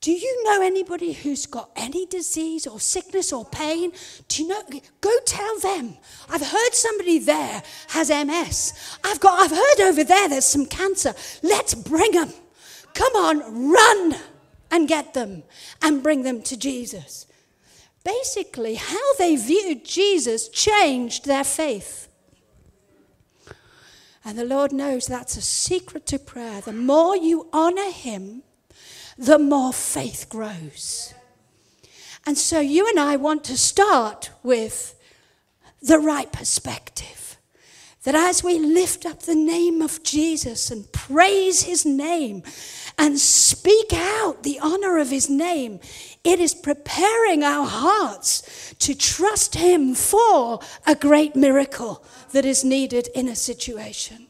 Do 0.00 0.12
you 0.12 0.44
know 0.44 0.62
anybody 0.62 1.12
who's 1.12 1.44
got 1.44 1.70
any 1.76 2.06
disease 2.06 2.66
or 2.66 2.80
sickness 2.80 3.34
or 3.34 3.44
pain? 3.44 3.92
Do 4.28 4.42
you 4.42 4.48
know? 4.48 4.62
Go 5.02 5.10
tell 5.26 5.58
them. 5.58 5.98
I've 6.30 6.46
heard 6.46 6.72
somebody 6.72 7.18
there 7.18 7.62
has 7.88 8.08
MS. 8.08 8.72
I've 9.04 9.20
got. 9.20 9.40
I've 9.40 9.50
heard 9.50 9.80
over 9.80 10.02
there 10.02 10.28
there's 10.28 10.46
some 10.46 10.64
cancer. 10.64 11.12
Let's 11.42 11.74
bring 11.74 12.12
them. 12.12 12.32
Come 12.94 13.14
on, 13.14 13.70
run 13.72 14.16
and 14.70 14.88
get 14.88 15.12
them 15.12 15.42
and 15.82 16.02
bring 16.02 16.22
them 16.22 16.42
to 16.42 16.56
Jesus. 16.56 17.26
Basically, 18.02 18.76
how 18.76 19.14
they 19.18 19.36
viewed 19.36 19.84
Jesus 19.84 20.48
changed 20.48 21.26
their 21.26 21.44
faith. 21.44 22.08
And 24.24 24.38
the 24.38 24.44
Lord 24.44 24.72
knows 24.72 25.06
that's 25.06 25.36
a 25.36 25.42
secret 25.42 26.06
to 26.06 26.18
prayer. 26.18 26.62
The 26.62 26.72
more 26.72 27.16
you 27.16 27.48
honor 27.52 27.90
Him, 27.90 28.42
the 29.20 29.38
more 29.38 29.72
faith 29.72 30.28
grows. 30.30 31.12
And 32.26 32.38
so 32.38 32.58
you 32.58 32.88
and 32.88 32.98
I 32.98 33.16
want 33.16 33.44
to 33.44 33.56
start 33.58 34.30
with 34.42 34.98
the 35.82 35.98
right 35.98 36.32
perspective. 36.32 37.36
That 38.04 38.14
as 38.14 38.42
we 38.42 38.58
lift 38.58 39.04
up 39.04 39.20
the 39.20 39.34
name 39.34 39.82
of 39.82 40.02
Jesus 40.02 40.70
and 40.70 40.90
praise 40.90 41.64
his 41.64 41.84
name 41.84 42.42
and 42.96 43.18
speak 43.18 43.92
out 43.92 44.42
the 44.42 44.58
honor 44.58 44.96
of 44.96 45.10
his 45.10 45.28
name, 45.28 45.80
it 46.24 46.40
is 46.40 46.54
preparing 46.54 47.42
our 47.44 47.66
hearts 47.66 48.74
to 48.78 48.94
trust 48.94 49.54
him 49.54 49.94
for 49.94 50.60
a 50.86 50.94
great 50.94 51.36
miracle 51.36 52.02
that 52.32 52.46
is 52.46 52.64
needed 52.64 53.08
in 53.14 53.28
a 53.28 53.36
situation. 53.36 54.29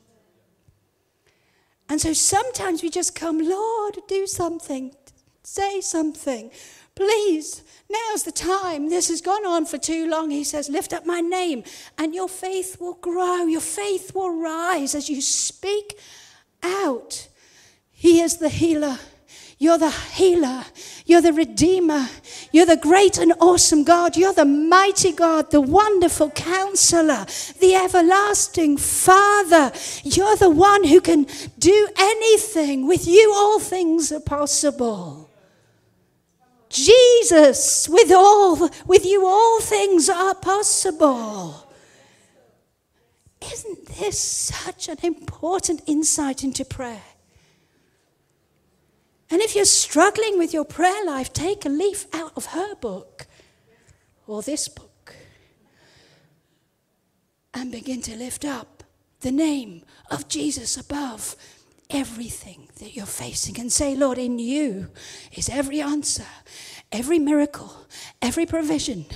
And 1.90 2.00
so 2.00 2.12
sometimes 2.12 2.84
we 2.84 2.88
just 2.88 3.16
come, 3.16 3.40
Lord, 3.40 3.98
do 4.06 4.24
something, 4.24 4.94
say 5.42 5.80
something. 5.80 6.52
Please, 6.94 7.64
now's 7.90 8.22
the 8.22 8.30
time. 8.30 8.90
This 8.90 9.08
has 9.08 9.20
gone 9.20 9.44
on 9.44 9.66
for 9.66 9.76
too 9.76 10.08
long. 10.08 10.30
He 10.30 10.44
says, 10.44 10.68
Lift 10.68 10.92
up 10.92 11.04
my 11.04 11.20
name, 11.20 11.64
and 11.98 12.14
your 12.14 12.28
faith 12.28 12.80
will 12.80 12.94
grow. 12.94 13.46
Your 13.46 13.60
faith 13.60 14.14
will 14.14 14.40
rise 14.40 14.94
as 14.94 15.10
you 15.10 15.20
speak 15.20 15.98
out. 16.62 17.26
He 17.90 18.20
is 18.20 18.36
the 18.36 18.48
healer. 18.48 18.98
You're 19.62 19.76
the 19.76 19.90
healer. 19.90 20.64
You're 21.04 21.20
the 21.20 21.34
redeemer. 21.34 22.08
You're 22.50 22.64
the 22.64 22.78
great 22.78 23.18
and 23.18 23.34
awesome 23.40 23.84
God. 23.84 24.16
You're 24.16 24.32
the 24.32 24.46
mighty 24.46 25.12
God, 25.12 25.50
the 25.50 25.60
wonderful 25.60 26.30
counselor, 26.30 27.26
the 27.60 27.74
everlasting 27.74 28.78
Father. 28.78 29.70
You're 30.02 30.36
the 30.36 30.48
one 30.48 30.84
who 30.84 31.02
can 31.02 31.26
do 31.58 31.88
anything. 31.98 32.88
With 32.88 33.06
you, 33.06 33.34
all 33.36 33.60
things 33.60 34.10
are 34.10 34.20
possible. 34.20 35.28
Jesus, 36.70 37.86
with 37.86 38.10
all 38.12 38.70
with 38.86 39.04
you 39.04 39.26
all 39.26 39.60
things 39.60 40.08
are 40.08 40.36
possible. 40.36 41.70
Isn't 43.52 43.86
this 43.88 44.18
such 44.18 44.88
an 44.88 44.98
important 45.02 45.82
insight 45.86 46.44
into 46.44 46.64
prayer? 46.64 47.02
And 49.30 49.40
if 49.40 49.54
you're 49.54 49.64
struggling 49.64 50.38
with 50.38 50.52
your 50.52 50.64
prayer 50.64 51.04
life, 51.04 51.32
take 51.32 51.64
a 51.64 51.68
leaf 51.68 52.06
out 52.12 52.32
of 52.36 52.46
her 52.46 52.74
book 52.74 53.26
or 54.26 54.42
this 54.42 54.68
book 54.68 55.14
and 57.54 57.70
begin 57.70 58.02
to 58.02 58.16
lift 58.16 58.44
up 58.44 58.82
the 59.20 59.30
name 59.30 59.82
of 60.10 60.28
Jesus 60.28 60.76
above 60.76 61.36
everything 61.90 62.68
that 62.78 62.94
you're 62.94 63.06
facing 63.06 63.58
and 63.60 63.70
say, 63.70 63.94
Lord, 63.94 64.18
in 64.18 64.38
you 64.38 64.88
is 65.32 65.48
every 65.48 65.80
answer, 65.80 66.26
every 66.92 67.18
miracle, 67.18 67.72
every 68.22 68.46
provision, 68.46 69.06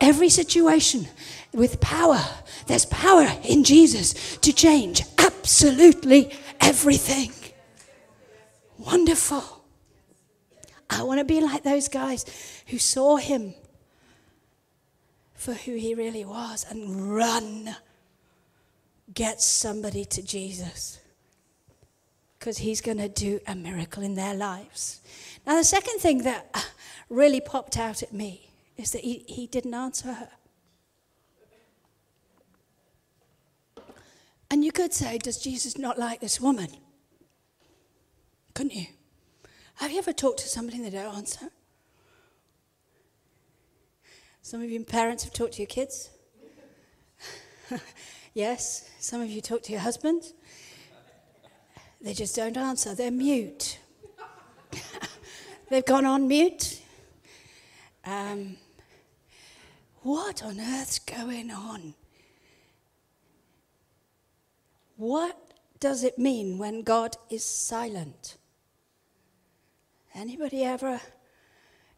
every 0.00 0.28
situation 0.28 1.06
with 1.52 1.80
power. 1.80 2.22
There's 2.66 2.86
power 2.86 3.28
in 3.44 3.64
Jesus 3.64 4.36
to 4.38 4.52
change 4.52 5.02
absolutely 5.18 6.32
everything. 6.60 7.32
Wonderful. 8.78 9.53
I 10.90 11.02
want 11.02 11.18
to 11.18 11.24
be 11.24 11.40
like 11.40 11.62
those 11.62 11.88
guys 11.88 12.24
who 12.68 12.78
saw 12.78 13.16
him 13.16 13.54
for 15.34 15.54
who 15.54 15.74
he 15.74 15.94
really 15.94 16.24
was 16.24 16.64
and 16.70 17.14
run, 17.14 17.76
get 19.12 19.42
somebody 19.42 20.04
to 20.06 20.22
Jesus 20.22 21.00
because 22.38 22.58
he's 22.58 22.80
going 22.80 22.98
to 22.98 23.08
do 23.08 23.40
a 23.46 23.54
miracle 23.54 24.02
in 24.02 24.14
their 24.14 24.34
lives. 24.34 25.00
Now, 25.46 25.56
the 25.56 25.64
second 25.64 25.98
thing 25.98 26.24
that 26.24 26.54
really 27.08 27.40
popped 27.40 27.78
out 27.78 28.02
at 28.02 28.12
me 28.12 28.50
is 28.76 28.90
that 28.92 29.02
he, 29.02 29.24
he 29.26 29.46
didn't 29.46 29.74
answer 29.74 30.12
her. 30.12 30.28
And 34.50 34.64
you 34.64 34.72
could 34.72 34.92
say, 34.92 35.18
Does 35.18 35.38
Jesus 35.38 35.78
not 35.78 35.98
like 35.98 36.20
this 36.20 36.40
woman? 36.40 36.68
Couldn't 38.54 38.74
you? 38.74 38.86
Have 39.76 39.90
you 39.90 39.98
ever 39.98 40.12
talked 40.12 40.38
to 40.40 40.48
somebody 40.48 40.78
and 40.78 40.86
they 40.86 40.90
don't 40.90 41.14
answer? 41.14 41.50
Some 44.42 44.62
of 44.62 44.70
you 44.70 44.84
parents 44.84 45.24
have 45.24 45.32
talked 45.32 45.54
to 45.54 45.62
your 45.62 45.66
kids. 45.66 46.10
yes, 48.34 48.88
some 49.00 49.20
of 49.20 49.28
you 49.28 49.40
talk 49.40 49.62
to 49.62 49.72
your 49.72 49.80
husband. 49.80 50.22
They 52.00 52.12
just 52.12 52.36
don't 52.36 52.56
answer, 52.56 52.94
they're 52.94 53.10
mute. 53.10 53.78
They've 55.70 55.84
gone 55.84 56.04
on 56.04 56.28
mute. 56.28 56.82
Um, 58.04 58.58
what 60.02 60.42
on 60.42 60.60
earth's 60.60 60.98
going 60.98 61.50
on? 61.50 61.94
What 64.96 65.38
does 65.80 66.04
it 66.04 66.18
mean 66.18 66.58
when 66.58 66.82
God 66.82 67.16
is 67.30 67.44
silent? 67.44 68.36
Anybody 70.14 70.62
ever 70.62 71.00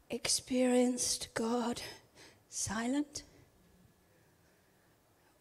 experienced 0.09 1.29
God 1.35 1.83
silent? 2.49 3.25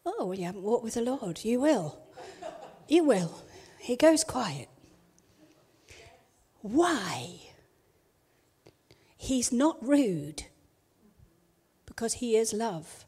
Oh, 0.05 0.25
well, 0.25 0.37
you 0.37 0.45
haven't 0.45 0.63
walked 0.63 0.83
with 0.83 0.95
the 0.95 1.01
Lord. 1.01 1.43
You 1.45 1.61
will. 1.61 1.99
You 2.89 3.05
will. 3.05 3.43
He 3.79 3.95
goes 3.95 4.23
quiet. 4.25 4.67
Why? 6.61 7.39
He's 9.15 9.51
not 9.51 9.77
rude 9.81 10.43
because 11.85 12.15
he 12.15 12.35
is 12.35 12.51
love. 12.51 13.05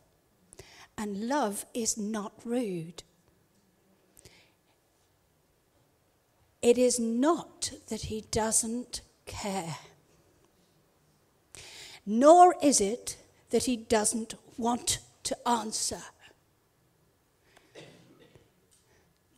And 0.98 1.28
love 1.28 1.66
is 1.74 1.98
not 1.98 2.34
rude. 2.46 3.04
It 6.62 6.78
is 6.78 7.00
not 7.00 7.72
that 7.90 8.04
he 8.04 8.22
doesn't 8.32 9.02
care, 9.28 9.78
nor 12.06 12.56
is 12.62 12.82
it 12.82 13.18
that 13.52 13.66
he 13.66 13.78
doesn't 13.78 14.34
want 14.58 15.00
to 15.24 15.48
answer. 15.48 16.02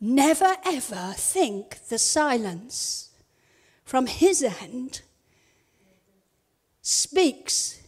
Never 0.00 0.56
ever 0.64 1.12
think 1.14 1.86
the 1.88 1.98
silence 1.98 3.10
from 3.84 4.06
his 4.06 4.42
end 4.42 5.02
speaks 6.80 7.82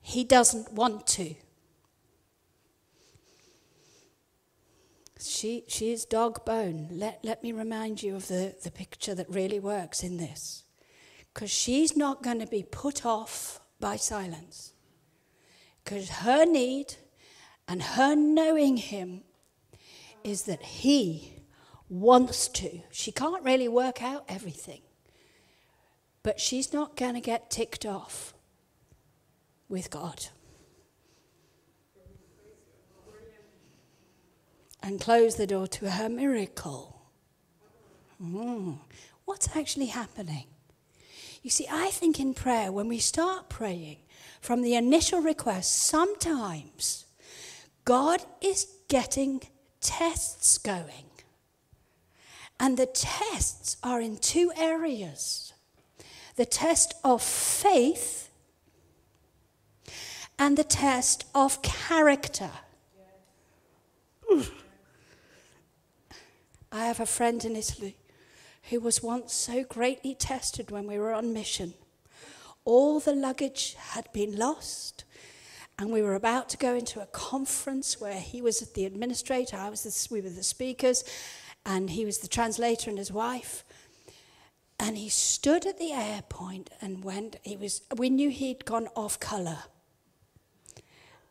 he 0.00 0.24
doesn't 0.24 0.72
want 0.72 1.06
to. 1.06 1.34
She, 5.20 5.64
she 5.68 5.92
is 5.92 6.06
dog 6.06 6.44
bone. 6.46 6.88
Let, 6.90 7.22
let 7.22 7.42
me 7.42 7.52
remind 7.52 8.02
you 8.02 8.16
of 8.16 8.28
the, 8.28 8.54
the 8.62 8.70
picture 8.70 9.14
that 9.14 9.28
really 9.28 9.60
works 9.60 10.02
in 10.02 10.16
this. 10.16 10.64
Because 11.32 11.50
she's 11.50 11.96
not 11.96 12.22
going 12.22 12.40
to 12.40 12.46
be 12.46 12.62
put 12.62 13.06
off 13.06 13.60
by 13.78 13.96
silence. 13.96 14.72
Because 15.84 16.08
her 16.08 16.44
need 16.44 16.96
and 17.66 17.82
her 17.82 18.14
knowing 18.14 18.76
him 18.76 19.22
is 20.24 20.42
that 20.42 20.62
he 20.62 21.40
wants 21.88 22.48
to. 22.48 22.80
She 22.90 23.12
can't 23.12 23.44
really 23.44 23.68
work 23.68 24.02
out 24.02 24.24
everything. 24.28 24.82
But 26.22 26.38
she's 26.38 26.72
not 26.72 26.96
going 26.96 27.14
to 27.14 27.20
get 27.20 27.50
ticked 27.50 27.86
off 27.86 28.34
with 29.68 29.90
God. 29.90 30.26
And 34.82 35.00
close 35.00 35.36
the 35.36 35.46
door 35.46 35.66
to 35.68 35.90
her 35.90 36.08
miracle. 36.08 37.02
Mm. 38.22 38.78
What's 39.24 39.54
actually 39.56 39.86
happening? 39.86 40.46
You 41.42 41.50
see, 41.50 41.66
I 41.70 41.88
think 41.88 42.20
in 42.20 42.34
prayer, 42.34 42.70
when 42.70 42.88
we 42.88 42.98
start 42.98 43.48
praying 43.48 43.98
from 44.40 44.62
the 44.62 44.74
initial 44.74 45.20
request, 45.20 45.72
sometimes 45.72 47.06
God 47.84 48.22
is 48.42 48.66
getting 48.88 49.40
tests 49.80 50.58
going. 50.58 51.06
And 52.58 52.76
the 52.76 52.86
tests 52.86 53.78
are 53.82 54.00
in 54.00 54.18
two 54.18 54.52
areas 54.56 55.54
the 56.36 56.46
test 56.46 56.94
of 57.04 57.22
faith 57.22 58.30
and 60.38 60.56
the 60.56 60.64
test 60.64 61.26
of 61.34 61.60
character. 61.60 62.50
I 66.72 66.86
have 66.86 67.00
a 67.00 67.06
friend 67.06 67.44
in 67.44 67.56
Italy 67.56 67.96
who 68.70 68.80
was 68.80 69.02
once 69.02 69.32
so 69.32 69.64
greatly 69.64 70.14
tested 70.14 70.70
when 70.70 70.86
we 70.86 70.98
were 70.98 71.12
on 71.12 71.32
mission. 71.32 71.74
All 72.64 73.00
the 73.00 73.14
luggage 73.14 73.74
had 73.74 74.10
been 74.12 74.36
lost, 74.36 75.04
and 75.78 75.90
we 75.90 76.02
were 76.02 76.14
about 76.14 76.48
to 76.50 76.56
go 76.56 76.74
into 76.74 77.00
a 77.00 77.06
conference 77.06 78.00
where 78.00 78.20
he 78.20 78.40
was 78.40 78.60
the 78.60 78.84
administrator, 78.84 79.56
I 79.56 79.70
was 79.70 79.82
the, 79.82 80.14
we 80.14 80.20
were 80.20 80.30
the 80.30 80.42
speakers, 80.42 81.04
and 81.64 81.90
he 81.90 82.04
was 82.04 82.18
the 82.18 82.28
translator 82.28 82.90
and 82.90 82.98
his 82.98 83.12
wife. 83.12 83.64
And 84.78 84.96
he 84.96 85.10
stood 85.10 85.66
at 85.66 85.78
the 85.78 85.92
airport 85.92 86.70
and 86.80 87.04
went, 87.04 87.36
he 87.42 87.56
was, 87.56 87.82
we 87.94 88.08
knew 88.08 88.30
he'd 88.30 88.64
gone 88.64 88.88
off 88.96 89.20
colour 89.20 89.58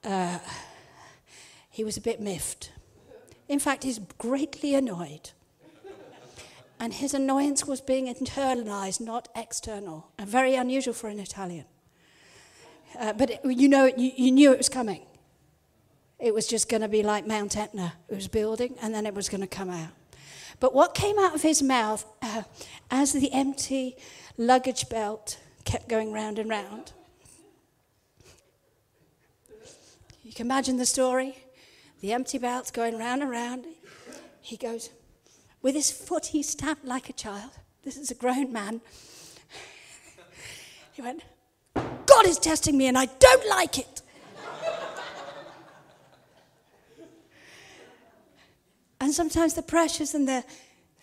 uh, 0.03 0.39
he 1.69 1.83
was 1.83 1.97
a 1.97 2.01
bit 2.01 2.19
miffed. 2.19 2.71
In 3.47 3.59
fact, 3.59 3.83
he's 3.83 3.99
greatly 4.17 4.75
annoyed. 4.75 5.31
And 6.79 6.93
his 6.93 7.13
annoyance 7.13 7.65
was 7.65 7.81
being 7.81 8.13
internalized, 8.13 9.01
not 9.01 9.27
external, 9.35 10.11
and 10.17 10.27
very 10.27 10.55
unusual 10.55 10.93
for 10.93 11.09
an 11.09 11.19
Italian. 11.19 11.65
Uh, 12.97 13.13
but 13.13 13.29
it, 13.31 13.41
you 13.43 13.67
know, 13.67 13.85
you, 13.85 14.11
you 14.15 14.31
knew 14.31 14.51
it 14.51 14.57
was 14.57 14.69
coming. 14.69 15.01
It 16.19 16.33
was 16.33 16.47
just 16.47 16.69
going 16.69 16.81
to 16.81 16.87
be 16.87 17.03
like 17.03 17.27
Mount 17.27 17.57
Etna. 17.57 17.93
It 18.07 18.15
was 18.15 18.27
building, 18.27 18.75
and 18.81 18.93
then 18.93 19.05
it 19.05 19.13
was 19.13 19.29
going 19.29 19.41
to 19.41 19.47
come 19.47 19.69
out. 19.69 19.91
But 20.59 20.73
what 20.73 20.95
came 20.95 21.19
out 21.19 21.35
of 21.35 21.41
his 21.41 21.61
mouth 21.61 22.05
uh, 22.21 22.43
as 22.89 23.13
the 23.13 23.31
empty 23.31 23.95
luggage 24.37 24.89
belt 24.89 25.37
kept 25.65 25.87
going 25.87 26.11
round 26.11 26.39
and 26.39 26.49
round 26.49 26.93
You 30.29 30.35
can 30.35 30.45
imagine 30.45 30.77
the 30.77 30.85
story. 30.85 31.35
The 32.01 32.13
empty 32.13 32.37
belt's 32.37 32.69
going 32.69 32.99
round 32.99 33.23
and 33.23 33.31
round. 33.31 33.65
He 34.41 34.57
goes, 34.57 34.91
with 35.61 35.75
his 35.75 35.91
foot, 35.91 36.27
he 36.27 36.43
stamped 36.43 36.85
like 36.85 37.09
a 37.09 37.13
child. 37.13 37.51
This 37.83 37.97
is 37.97 38.11
a 38.11 38.15
grown 38.15 38.51
man. 38.51 38.81
He 40.93 41.01
went, 41.01 41.23
God 41.73 42.25
is 42.25 42.37
testing 42.37 42.77
me 42.77 42.87
and 42.87 42.97
I 42.97 43.05
don't 43.05 43.49
like 43.49 43.77
it. 43.77 44.01
and 48.99 49.13
sometimes 49.13 49.53
the 49.53 49.61
pressures 49.61 50.13
and 50.13 50.27
the, 50.27 50.43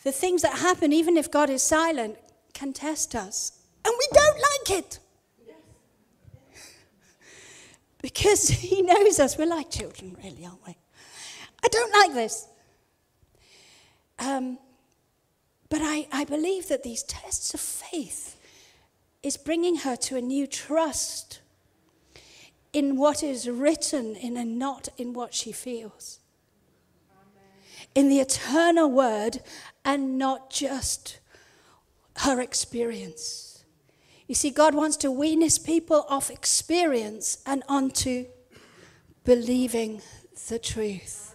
the 0.05 0.13
things 0.13 0.43
that 0.43 0.59
happen, 0.59 0.93
even 0.93 1.17
if 1.17 1.31
God 1.31 1.49
is 1.49 1.63
silent, 1.63 2.17
can 2.53 2.73
test 2.73 3.15
us. 3.15 3.53
And 3.85 3.95
we 3.99 4.07
don't 4.13 4.37
like 4.37 4.79
it 4.79 4.99
because 8.03 8.49
he 8.67 8.83
knows 8.83 9.19
us. 9.19 9.37
We're 9.37 9.47
like 9.47 9.71
children, 9.71 10.17
really, 10.23 10.45
aren't 10.45 10.67
we? 10.67 10.77
I 11.65 11.69
don't 11.69 11.93
like 11.93 12.15
this. 12.15 12.47
Um, 14.19 14.59
but 15.69 15.81
I, 15.83 16.07
I 16.13 16.25
believe 16.25 16.69
that 16.69 16.83
these 16.83 17.03
tests 17.03 17.55
of 17.55 17.61
faith 17.61 18.37
is 19.23 19.37
bringing 19.37 19.77
her 19.79 19.97
to 19.97 20.17
a 20.17 20.21
new 20.21 20.47
trust 20.47 21.41
in 22.73 22.97
what 22.97 23.23
is 23.23 23.49
written 23.49 24.15
in 24.15 24.37
and 24.37 24.59
not 24.59 24.89
in 24.97 25.13
what 25.13 25.35
she 25.35 25.51
feels. 25.51 26.21
In 27.95 28.09
the 28.09 28.21
eternal 28.21 28.91
word 28.91 29.41
and 29.85 30.19
not 30.19 30.51
just 30.51 31.19
her 32.19 32.41
experience. 32.41 33.65
You 34.27 34.35
see, 34.35 34.51
God 34.51 34.75
wants 34.75 34.97
to 34.99 35.11
wean 35.11 35.41
his 35.41 35.59
people 35.59 36.05
off 36.09 36.31
experience 36.31 37.39
and 37.47 37.63
onto 37.69 38.27
believing 39.25 40.03
the 40.49 40.59
truth. 40.59 41.26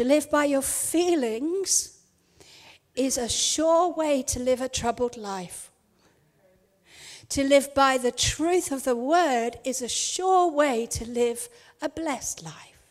To 0.00 0.06
live 0.06 0.30
by 0.30 0.46
your 0.46 0.62
feelings 0.62 1.98
is 2.96 3.18
a 3.18 3.28
sure 3.28 3.92
way 3.92 4.22
to 4.28 4.40
live 4.40 4.62
a 4.62 4.68
troubled 4.70 5.18
life. 5.18 5.70
To 7.28 7.44
live 7.44 7.74
by 7.74 7.98
the 7.98 8.10
truth 8.10 8.72
of 8.72 8.84
the 8.84 8.96
word 8.96 9.58
is 9.62 9.82
a 9.82 9.90
sure 9.90 10.50
way 10.50 10.86
to 10.86 11.06
live 11.06 11.50
a 11.82 11.90
blessed 11.90 12.42
life. 12.42 12.88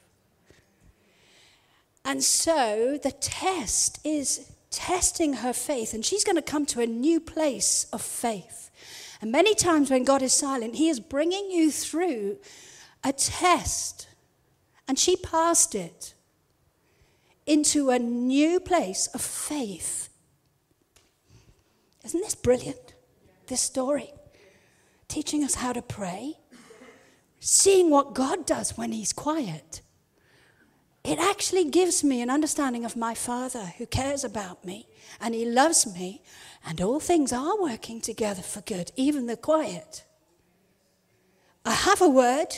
And 2.06 2.24
so 2.24 3.00
the 3.02 3.14
test 3.14 4.00
is 4.06 4.52
testing 4.70 5.34
her 5.34 5.52
faith, 5.52 5.96
and 5.96 6.06
she's 6.06 6.24
going 6.24 6.36
to 6.36 6.44
come 6.44 6.68
to 6.68 6.80
a 6.80 6.86
new 6.86 7.20
place 7.20 7.88
of 7.92 8.04
faith. 8.04 8.70
And 9.20 9.32
many 9.32 9.56
times 9.56 9.90
when 9.90 10.04
God 10.04 10.22
is 10.22 10.34
silent, 10.34 10.76
He 10.76 10.90
is 10.90 11.00
bringing 11.00 11.50
you 11.50 11.72
through 11.72 12.38
a 13.04 13.14
test, 13.14 14.08
and 14.88 15.00
she 15.00 15.16
passed 15.16 15.74
it 15.74 16.14
into 17.50 17.90
a 17.90 18.00
new 18.00 18.60
place 18.60 19.08
of 19.08 19.22
faith. 19.22 20.10
Isn't 22.06 22.22
this 22.22 22.36
brilliant? 22.36 22.94
This 23.48 23.62
story. 23.62 24.14
Teaching 25.08 25.44
us 25.44 25.56
how 25.56 25.74
to 25.74 25.82
pray, 25.82 26.36
seeing 27.40 27.90
what 27.90 28.14
God 28.14 28.46
does 28.46 28.78
when 28.78 28.92
He's 28.92 29.12
quiet 29.12 29.82
it 31.04 31.18
actually 31.18 31.66
gives 31.66 32.04
me 32.04 32.22
an 32.22 32.30
understanding 32.30 32.84
of 32.84 32.96
my 32.96 33.16
Father 33.16 33.74
who 33.78 33.86
cares 33.86 34.24
about 34.24 34.66
me 34.66 34.88
and 35.22 35.34
He 35.34 35.46
loves 35.46 35.92
me, 35.92 36.22
and 36.66 36.80
all 36.82 37.00
things 37.00 37.32
are 37.32 37.60
working 37.60 38.02
together 38.02 38.42
for 38.42 38.62
good, 38.62 38.92
even 38.96 39.26
the 39.26 39.38
quiet. 39.38 40.04
I 41.66 41.72
have 41.72 42.02
a 42.02 42.10
word, 42.10 42.58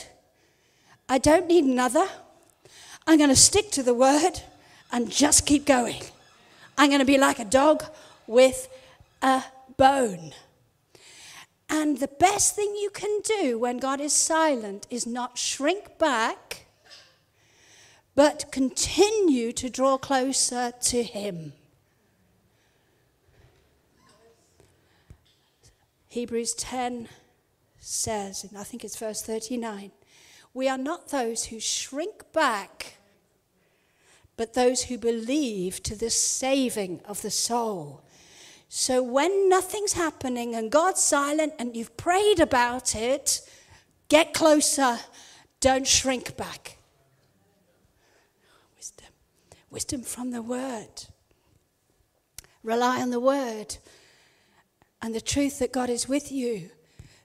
I 1.08 1.18
don't 1.18 1.46
need 1.46 1.64
another. 1.64 2.06
I'm 3.06 3.18
going 3.18 3.30
to 3.30 3.36
stick 3.36 3.70
to 3.72 3.82
the 3.82 3.94
word 3.94 4.42
and 4.92 5.10
just 5.10 5.46
keep 5.46 5.64
going. 5.64 6.02
I'm 6.78 6.90
going 6.90 7.00
to 7.00 7.04
be 7.04 7.18
like 7.18 7.38
a 7.38 7.44
dog 7.44 7.84
with 8.26 8.68
a 9.22 9.42
bone. 9.76 10.32
And 11.68 11.98
the 11.98 12.08
best 12.08 12.54
thing 12.54 12.76
you 12.76 12.90
can 12.90 13.20
do 13.24 13.58
when 13.58 13.78
God 13.78 14.00
is 14.00 14.12
silent 14.12 14.86
is 14.90 15.06
not 15.06 15.38
shrink 15.38 15.98
back, 15.98 16.66
but 18.14 18.52
continue 18.52 19.52
to 19.52 19.70
draw 19.70 19.96
closer 19.96 20.72
to 20.82 21.02
Him. 21.02 21.54
Hebrews 26.08 26.52
10 26.54 27.08
says, 27.80 28.44
and 28.44 28.58
I 28.58 28.64
think 28.64 28.84
it's 28.84 28.98
verse 28.98 29.22
39, 29.22 29.92
we 30.52 30.68
are 30.68 30.76
not 30.76 31.08
those 31.08 31.46
who 31.46 31.58
shrink 31.58 32.30
back, 32.34 32.98
but 34.42 34.54
those 34.54 34.82
who 34.82 34.98
believe 34.98 35.80
to 35.84 35.94
the 35.94 36.10
saving 36.10 37.00
of 37.04 37.22
the 37.22 37.30
soul. 37.30 38.02
So 38.68 39.00
when 39.00 39.48
nothing's 39.48 39.92
happening 39.92 40.56
and 40.56 40.68
God's 40.68 41.00
silent 41.00 41.52
and 41.60 41.76
you've 41.76 41.96
prayed 41.96 42.40
about 42.40 42.96
it, 42.96 43.40
get 44.08 44.34
closer, 44.34 44.98
don't 45.60 45.86
shrink 45.86 46.36
back. 46.36 46.76
Wisdom. 48.76 49.06
Wisdom 49.70 50.02
from 50.02 50.32
the 50.32 50.42
Word. 50.42 51.04
Rely 52.64 53.00
on 53.00 53.10
the 53.10 53.20
Word 53.20 53.76
and 55.00 55.14
the 55.14 55.20
truth 55.20 55.60
that 55.60 55.72
God 55.72 55.88
is 55.88 56.08
with 56.08 56.32
you, 56.32 56.68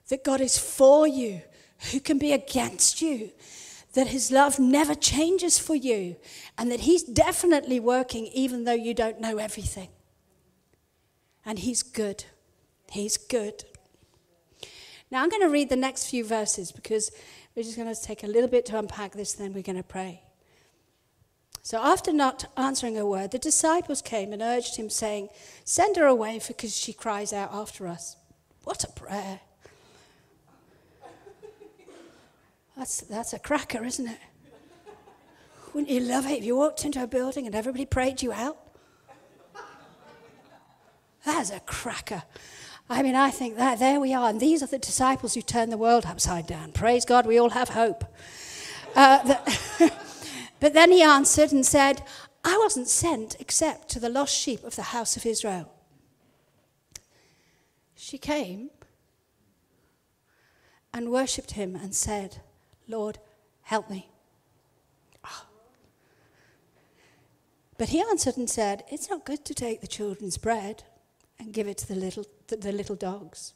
that 0.06 0.22
God 0.22 0.40
is 0.40 0.56
for 0.56 1.08
you. 1.08 1.42
Who 1.90 1.98
can 1.98 2.18
be 2.18 2.32
against 2.32 3.02
you? 3.02 3.32
That 3.94 4.08
His 4.08 4.30
love 4.30 4.58
never 4.58 4.94
changes 4.94 5.58
for 5.58 5.74
you, 5.74 6.16
and 6.56 6.70
that 6.70 6.80
He's 6.80 7.02
definitely 7.02 7.80
working 7.80 8.26
even 8.26 8.64
though 8.64 8.72
you 8.72 8.94
don't 8.94 9.20
know 9.20 9.38
everything. 9.38 9.88
And 11.44 11.58
He's 11.58 11.82
good. 11.82 12.24
He's 12.90 13.16
good. 13.16 13.64
Now, 15.10 15.22
I'm 15.22 15.30
going 15.30 15.42
to 15.42 15.48
read 15.48 15.70
the 15.70 15.76
next 15.76 16.08
few 16.08 16.24
verses 16.24 16.70
because 16.70 17.10
we're 17.54 17.62
just 17.62 17.76
going 17.76 17.92
to 17.92 18.00
take 18.00 18.22
a 18.22 18.26
little 18.26 18.48
bit 18.48 18.66
to 18.66 18.78
unpack 18.78 19.12
this, 19.12 19.32
then 19.32 19.52
we're 19.52 19.62
going 19.62 19.76
to 19.76 19.82
pray. 19.82 20.22
So, 21.62 21.78
after 21.82 22.12
not 22.12 22.46
answering 22.56 22.98
a 22.98 23.06
word, 23.06 23.30
the 23.30 23.38
disciples 23.38 24.00
came 24.00 24.32
and 24.32 24.40
urged 24.40 24.76
him, 24.76 24.88
saying, 24.88 25.28
Send 25.64 25.96
her 25.96 26.06
away 26.06 26.40
because 26.46 26.76
she 26.76 26.92
cries 26.92 27.32
out 27.32 27.52
after 27.52 27.86
us. 27.86 28.16
What 28.64 28.84
a 28.84 28.88
prayer! 28.88 29.40
That's, 32.78 33.00
that's 33.00 33.32
a 33.32 33.40
cracker, 33.40 33.84
isn't 33.84 34.06
it? 34.06 34.18
Wouldn't 35.74 35.90
you 35.90 36.00
love 36.00 36.26
it 36.26 36.38
if 36.38 36.44
you 36.44 36.56
walked 36.56 36.84
into 36.84 37.02
a 37.02 37.08
building 37.08 37.44
and 37.44 37.54
everybody 37.54 37.84
prayed 37.84 38.22
you 38.22 38.32
out? 38.32 38.56
That's 41.26 41.50
a 41.50 41.58
cracker. 41.60 42.22
I 42.88 43.02
mean, 43.02 43.16
I 43.16 43.30
think 43.30 43.56
that 43.56 43.80
there 43.80 43.98
we 44.00 44.14
are. 44.14 44.30
And 44.30 44.40
these 44.40 44.62
are 44.62 44.66
the 44.66 44.78
disciples 44.78 45.34
who 45.34 45.42
turn 45.42 45.70
the 45.70 45.76
world 45.76 46.06
upside 46.06 46.46
down. 46.46 46.70
Praise 46.70 47.04
God, 47.04 47.26
we 47.26 47.38
all 47.38 47.50
have 47.50 47.70
hope. 47.70 48.04
Uh, 48.94 49.24
the 49.24 49.92
But 50.60 50.72
then 50.72 50.92
he 50.92 51.02
answered 51.02 51.52
and 51.52 51.66
said, 51.66 52.02
I 52.44 52.56
wasn't 52.58 52.88
sent 52.88 53.36
except 53.40 53.88
to 53.90 54.00
the 54.00 54.08
lost 54.08 54.34
sheep 54.34 54.64
of 54.64 54.76
the 54.76 54.82
house 54.82 55.16
of 55.16 55.26
Israel. 55.26 55.70
She 57.96 58.18
came 58.18 58.70
and 60.94 61.10
worshipped 61.10 61.52
him 61.52 61.76
and 61.76 61.94
said, 61.94 62.38
Lord, 62.88 63.18
help 63.62 63.90
me. 63.90 64.08
Oh. 65.24 65.46
But 67.76 67.90
he 67.90 68.00
answered 68.00 68.36
and 68.36 68.48
said, 68.48 68.84
It's 68.90 69.10
not 69.10 69.24
good 69.24 69.44
to 69.44 69.54
take 69.54 69.80
the 69.80 69.86
children's 69.86 70.38
bread 70.38 70.84
and 71.38 71.52
give 71.52 71.68
it 71.68 71.78
to 71.78 71.88
the 71.88 71.94
little, 71.94 72.24
the, 72.48 72.72
little 72.72 72.96
dogs. 72.96 73.52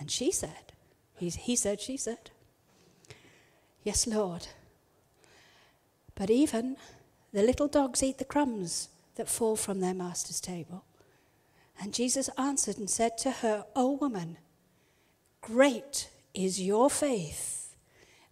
And 0.00 0.10
she 0.10 0.32
said, 0.32 0.72
he, 1.18 1.28
he 1.28 1.54
said, 1.54 1.80
she 1.80 1.96
said, 1.96 2.30
Yes, 3.84 4.06
Lord. 4.06 4.48
But 6.14 6.30
even 6.30 6.76
the 7.32 7.42
little 7.42 7.68
dogs 7.68 8.02
eat 8.02 8.18
the 8.18 8.24
crumbs 8.24 8.88
that 9.16 9.28
fall 9.28 9.56
from 9.56 9.80
their 9.80 9.94
master's 9.94 10.40
table. 10.40 10.84
And 11.80 11.92
Jesus 11.92 12.30
answered 12.38 12.78
and 12.78 12.88
said 12.88 13.18
to 13.18 13.30
her, 13.30 13.64
O 13.74 13.92
woman, 13.92 14.38
great 15.40 16.08
is 16.34 16.60
your 16.60 16.88
faith. 16.90 17.61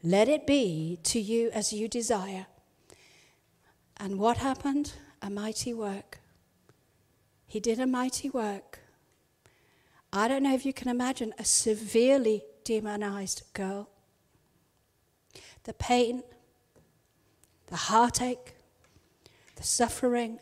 Let 0.03 0.29
it 0.29 0.47
be 0.47 0.99
to 1.05 1.21
you 1.21 1.51
as 1.51 1.73
you 1.73 1.87
desire. 1.89 2.47
And 3.99 4.19
what 4.19 4.39
happened? 4.39 4.95
A 5.21 5.29
mighty 5.29 5.75
work. 5.75 6.21
He 7.47 7.61
did 7.61 7.79
a 7.79 7.87
mighty 7.87 8.31
work. 8.31 8.79
I 10.13 10.27
don't 10.27 10.43
know 10.43 10.55
if 10.55 10.65
you 10.65 10.73
can 10.73 10.89
imagine 10.89 11.35
a 11.39 11.45
severely 11.45 12.43
demonized 12.65 13.43
girl. 13.53 13.91
The 15.65 15.75
pain, 15.75 16.23
the 17.67 17.77
heartache, 17.77 18.55
the 19.57 19.63
suffering 19.63 20.39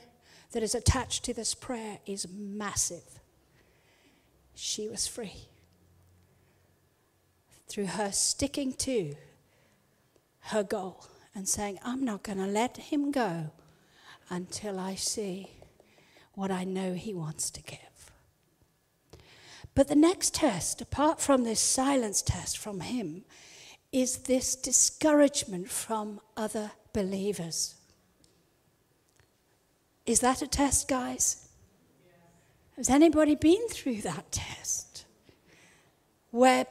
that 0.53 0.63
is 0.63 0.75
attached 0.75 1.25
to 1.25 1.35
this 1.35 1.55
prayer 1.55 1.99
is 2.07 2.29
massive. 2.31 3.21
She 4.55 4.89
was 4.89 5.07
free 5.07 5.49
through 7.69 7.87
her 7.87 8.13
sticking 8.13 8.73
to 8.75 9.17
her 10.49 10.63
goal 10.63 11.07
and 11.35 11.49
saying, 11.49 11.79
I'm 11.85 12.05
not 12.05 12.23
going 12.23 12.39
to 12.39 12.47
let 12.47 12.77
him 12.77 13.11
go 13.11 13.51
until 14.31 14.79
I 14.79 14.95
see 14.95 15.49
what 16.35 16.51
I 16.51 16.65
know 16.65 16.95
he 16.95 17.15
wants 17.15 17.51
to 17.51 17.63
give. 17.63 17.79
But 19.75 19.89
the 19.89 19.97
next 19.97 20.35
test, 20.35 20.81
apart 20.81 21.21
from 21.21 21.45
this 21.45 21.61
silence 21.61 22.23
test 22.23 22.59
from 22.59 22.81
him, 22.81 23.25
is 23.93 24.19
this 24.19 24.55
discouragement 24.57 25.71
from 25.71 26.21
other 26.37 26.73
believers. 26.93 27.75
Is 30.05 30.21
that 30.21 30.43
a 30.43 30.47
test, 30.47 30.89
guys? 30.89 31.49
Has 32.77 32.91
anybody 32.91 33.35
been 33.35 33.69
through 33.69 34.03
that 34.03 34.31
test? 34.33 35.05
Where 36.31 36.67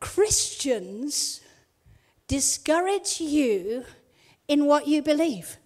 Christians 0.00 1.40
discourage 2.32 3.20
you 3.20 3.84
in 4.48 4.64
what 4.64 4.86
you 4.86 5.02
believe? 5.02 5.58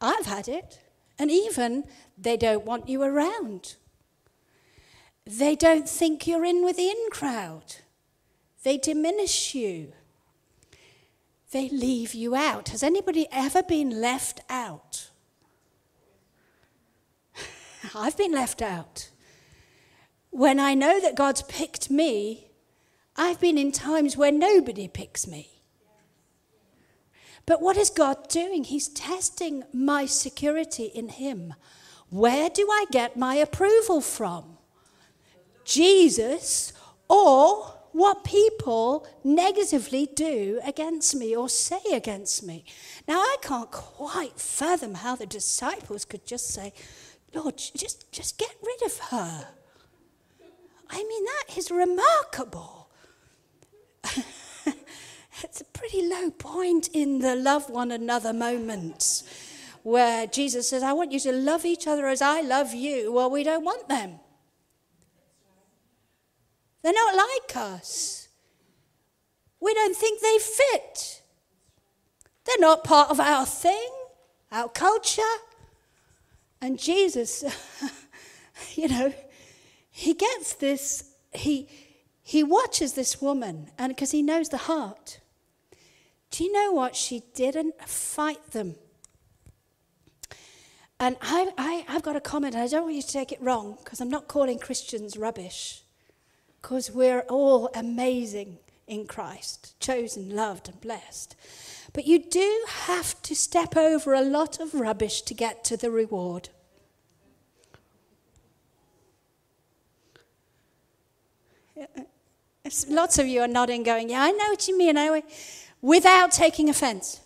I've 0.00 0.26
had 0.26 0.48
it. 0.48 0.80
And 1.18 1.30
even 1.30 1.84
they 2.18 2.36
don't 2.36 2.66
want 2.66 2.88
you 2.88 3.02
around. 3.02 3.76
They 5.24 5.54
don't 5.54 5.88
think 5.88 6.26
you're 6.26 6.44
in 6.44 6.64
with 6.64 6.76
the 6.76 6.88
in 6.88 7.10
crowd. 7.10 7.76
They 8.64 8.78
diminish 8.78 9.54
you 9.54 9.92
they 11.52 11.68
leave 11.68 12.14
you 12.14 12.34
out. 12.34 12.70
Has 12.70 12.82
anybody 12.82 13.28
ever 13.30 13.62
been 13.62 14.00
left 14.00 14.40
out? 14.48 15.10
I've 17.94 18.16
been 18.16 18.32
left 18.32 18.62
out. 18.62 19.10
When 20.30 20.58
I 20.58 20.72
know 20.74 20.98
that 20.98 21.14
God's 21.14 21.42
picked 21.42 21.90
me, 21.90 22.48
I've 23.16 23.40
been 23.40 23.58
in 23.58 23.72
times 23.72 24.16
where 24.16 24.32
nobody 24.32 24.88
picks 24.88 25.26
me. 25.26 25.62
But 27.44 27.60
what 27.60 27.76
is 27.76 27.90
God 27.90 28.28
doing? 28.28 28.64
He's 28.64 28.88
testing 28.88 29.64
my 29.72 30.06
security 30.06 30.84
in 30.84 31.08
Him. 31.08 31.54
Where 32.08 32.48
do 32.48 32.68
I 32.70 32.86
get 32.90 33.16
my 33.16 33.34
approval 33.36 34.00
from? 34.00 34.58
Jesus 35.64 36.72
or 37.08 37.74
what 37.92 38.24
people 38.24 39.06
negatively 39.22 40.06
do 40.14 40.60
against 40.64 41.14
me 41.14 41.36
or 41.36 41.48
say 41.48 41.80
against 41.92 42.42
me. 42.42 42.64
Now, 43.06 43.18
I 43.18 43.36
can't 43.42 43.70
quite 43.70 44.40
fathom 44.40 44.94
how 44.94 45.16
the 45.16 45.26
disciples 45.26 46.04
could 46.04 46.26
just 46.26 46.48
say, 46.48 46.72
Lord, 47.34 47.56
just, 47.56 48.10
just 48.12 48.38
get 48.38 48.54
rid 48.62 48.82
of 48.82 48.98
her. 49.10 49.48
I 50.88 50.96
mean, 50.96 51.24
that 51.24 51.56
is 51.56 51.70
remarkable. 51.70 52.81
it's 55.42 55.60
a 55.60 55.64
pretty 55.64 56.06
low 56.06 56.30
point 56.30 56.88
in 56.92 57.20
the 57.20 57.34
love 57.34 57.70
one 57.70 57.90
another 57.90 58.32
moments 58.32 59.24
where 59.82 60.26
Jesus 60.26 60.68
says, 60.68 60.82
I 60.82 60.92
want 60.92 61.12
you 61.12 61.20
to 61.20 61.32
love 61.32 61.64
each 61.64 61.86
other 61.86 62.06
as 62.06 62.22
I 62.22 62.40
love 62.40 62.72
you. 62.72 63.12
Well, 63.12 63.30
we 63.30 63.42
don't 63.42 63.64
want 63.64 63.88
them. 63.88 64.20
They're 66.82 66.92
not 66.92 67.14
like 67.14 67.56
us. 67.56 68.28
We 69.60 69.74
don't 69.74 69.96
think 69.96 70.20
they 70.20 70.38
fit. 70.38 71.22
They're 72.44 72.56
not 72.58 72.82
part 72.82 73.10
of 73.10 73.20
our 73.20 73.46
thing, 73.46 73.90
our 74.50 74.68
culture. 74.68 75.22
And 76.60 76.78
Jesus, 76.78 77.44
you 78.74 78.88
know, 78.88 79.12
he 79.90 80.14
gets 80.14 80.54
this, 80.54 81.04
he, 81.32 81.68
he 82.32 82.42
watches 82.42 82.94
this 82.94 83.20
woman, 83.20 83.68
and 83.76 83.94
because 83.94 84.12
he 84.12 84.22
knows 84.22 84.48
the 84.48 84.56
heart. 84.56 85.20
Do 86.30 86.42
you 86.42 86.50
know 86.50 86.72
what? 86.72 86.96
She 86.96 87.24
didn't 87.34 87.78
fight 87.86 88.52
them. 88.52 88.76
And 90.98 91.18
I, 91.20 91.50
I, 91.58 91.84
I've 91.86 92.02
got 92.02 92.16
a 92.16 92.22
comment, 92.22 92.56
I 92.56 92.66
don't 92.68 92.84
want 92.84 92.94
you 92.94 93.02
to 93.02 93.12
take 93.12 93.32
it 93.32 93.42
wrong, 93.42 93.76
because 93.84 94.00
I'm 94.00 94.08
not 94.08 94.28
calling 94.28 94.58
Christians 94.58 95.18
rubbish, 95.18 95.82
because 96.62 96.90
we're 96.90 97.26
all 97.28 97.68
amazing 97.74 98.56
in 98.86 99.06
Christ, 99.06 99.78
chosen, 99.78 100.34
loved, 100.34 100.70
and 100.70 100.80
blessed. 100.80 101.36
But 101.92 102.06
you 102.06 102.18
do 102.18 102.64
have 102.86 103.20
to 103.24 103.36
step 103.36 103.76
over 103.76 104.14
a 104.14 104.22
lot 104.22 104.58
of 104.58 104.72
rubbish 104.72 105.20
to 105.20 105.34
get 105.34 105.64
to 105.64 105.76
the 105.76 105.90
reward. 105.90 106.48
Lots 112.88 113.18
of 113.18 113.26
you 113.26 113.40
are 113.40 113.48
nodding, 113.48 113.82
going, 113.82 114.10
Yeah, 114.10 114.22
I 114.22 114.30
know 114.30 114.48
what 114.48 114.66
you 114.68 114.76
mean. 114.76 114.96
Anyway, 114.96 115.24
without 115.80 116.32
taking 116.32 116.68
offense. 116.68 117.20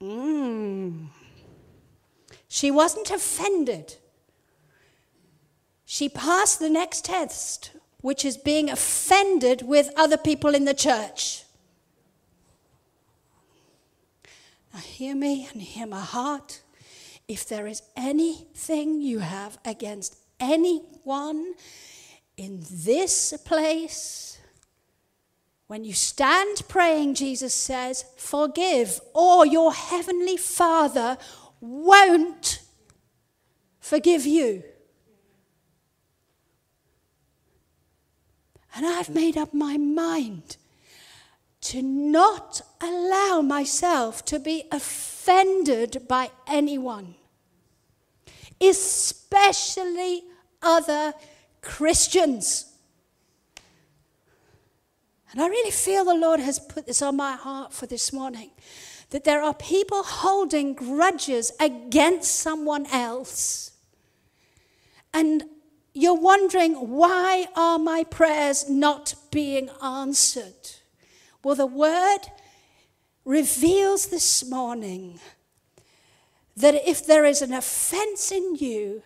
Mm. 0.00 1.08
She 2.48 2.70
wasn't 2.70 3.10
offended. 3.10 3.96
She 5.84 6.08
passed 6.08 6.58
the 6.58 6.70
next 6.70 7.04
test, 7.04 7.72
which 8.00 8.24
is 8.24 8.36
being 8.36 8.70
offended 8.70 9.62
with 9.62 9.90
other 9.96 10.16
people 10.16 10.54
in 10.54 10.64
the 10.64 10.74
church. 10.74 11.44
Now, 14.72 14.80
hear 14.80 15.14
me 15.14 15.48
and 15.52 15.60
hear 15.60 15.86
my 15.86 16.00
heart. 16.00 16.62
If 17.28 17.46
there 17.46 17.66
is 17.66 17.82
anything 17.96 19.00
you 19.00 19.20
have 19.20 19.58
against 19.64 20.16
anyone 20.40 21.54
in 22.42 22.64
this 22.72 23.32
place, 23.44 24.40
when 25.68 25.84
you 25.84 25.92
stand 25.92 26.64
praying, 26.66 27.14
Jesus 27.14 27.54
says, 27.54 28.04
forgive, 28.16 29.00
or 29.14 29.46
your 29.46 29.72
heavenly 29.72 30.36
Father 30.36 31.18
won't 31.60 32.60
forgive 33.78 34.26
you. 34.26 34.64
And 38.74 38.84
I've 38.86 39.10
made 39.10 39.36
up 39.36 39.54
my 39.54 39.76
mind 39.76 40.56
to 41.60 41.80
not 41.80 42.60
allow 42.80 43.40
myself 43.40 44.24
to 44.24 44.40
be 44.40 44.64
offended 44.72 46.08
by 46.08 46.32
anyone, 46.48 47.14
especially 48.60 50.24
other 50.60 51.14
Christians. 51.62 52.66
And 55.30 55.40
I 55.40 55.48
really 55.48 55.70
feel 55.70 56.04
the 56.04 56.14
Lord 56.14 56.40
has 56.40 56.58
put 56.58 56.86
this 56.86 57.00
on 57.00 57.16
my 57.16 57.32
heart 57.32 57.72
for 57.72 57.86
this 57.86 58.12
morning 58.12 58.50
that 59.10 59.24
there 59.24 59.42
are 59.42 59.54
people 59.54 60.02
holding 60.02 60.74
grudges 60.74 61.52
against 61.60 62.34
someone 62.34 62.86
else. 62.86 63.72
And 65.14 65.44
you're 65.94 66.18
wondering, 66.18 66.74
why 66.74 67.46
are 67.54 67.78
my 67.78 68.04
prayers 68.04 68.68
not 68.68 69.14
being 69.30 69.68
answered? 69.82 70.70
Well, 71.44 71.54
the 71.54 71.66
word 71.66 72.20
reveals 73.24 74.06
this 74.06 74.48
morning 74.48 75.20
that 76.56 76.74
if 76.74 77.06
there 77.06 77.24
is 77.24 77.42
an 77.42 77.52
offense 77.52 78.32
in 78.32 78.56
you, 78.56 79.02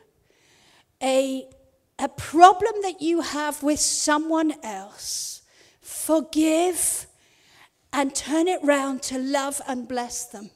a 1.03 1.49
a 1.99 2.09
problem 2.09 2.75
that 2.83 3.01
you 3.01 3.23
have 3.23 3.63
with 3.63 3.81
someone 3.81 4.55
else, 4.63 5.43
forgive 5.81 7.07
and 7.93 8.15
turn 8.15 8.49
it 8.49 8.63
round 8.63 9.03
to 9.03 9.19
love 9.19 9.61
and 9.67 9.89
bless 9.89 10.27
them. 10.27 10.51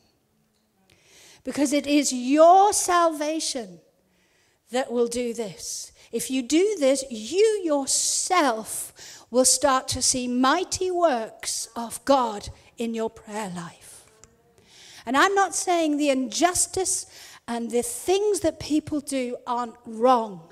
Because 1.45 1.73
it 1.73 1.87
is 1.87 2.13
your 2.13 2.73
salvation 2.73 3.81
that 4.71 4.93
will 4.93 5.07
do 5.07 5.33
this. 5.33 5.93
If 6.13 6.31
you 6.31 6.43
do 6.43 6.77
this, 6.79 7.05
you 7.11 7.63
yourself 7.65 9.25
will 9.31 9.45
start 9.45 9.89
to 9.89 10.03
see 10.03 10.29
mighty 10.29 10.91
works 10.91 11.69
of 11.75 12.05
God 12.05 12.49
in 12.77 12.95
your 12.95 13.09
prayer 13.09 13.51
life. 13.55 14.05
And 15.07 15.17
I'm 15.17 15.35
not 15.35 15.55
saying 15.55 15.97
the 15.97 16.11
injustice 16.11 17.07
and 17.49 17.71
the 17.71 17.83
things 17.83 18.41
that 18.41 18.61
people 18.61 19.01
do 19.01 19.37
aren't 19.47 19.77
wrong. 19.87 20.50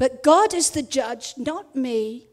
But 0.00 0.22
God 0.22 0.54
is 0.54 0.70
the 0.70 0.80
judge, 0.80 1.34
not 1.36 1.76
me. 1.76 2.28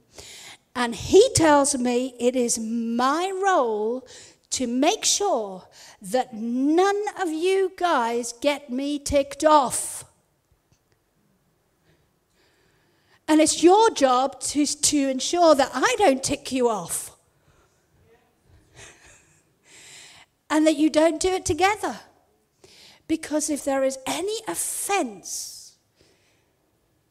And 0.74 0.96
He 0.96 1.30
tells 1.36 1.78
me 1.78 2.16
it 2.18 2.34
is 2.34 2.58
my 2.58 3.30
role 3.44 4.08
to 4.52 4.68
make 4.68 5.04
sure 5.04 5.68
that 6.02 6.34
none 6.34 7.04
of 7.22 7.28
you 7.28 7.74
guys 7.76 8.34
get 8.40 8.70
me 8.70 9.00
ticked 9.00 9.44
off. 9.44 10.06
And 13.28 13.42
it's 13.42 13.62
your 13.62 13.90
job 13.90 14.40
to, 14.44 14.66
to 14.66 15.10
ensure 15.10 15.54
that 15.54 15.72
I 15.74 15.94
don't 15.98 16.24
tick 16.24 16.54
you 16.54 16.70
off. 16.70 17.18
and 20.50 20.66
that 20.66 20.78
you 20.78 20.90
don't 20.90 21.20
do 21.20 21.34
it 21.34 21.44
together. 21.44 22.00
Because 23.10 23.50
if 23.50 23.66
there 23.66 23.84
is 23.84 24.00
any 24.08 24.40
offense, 24.48 25.57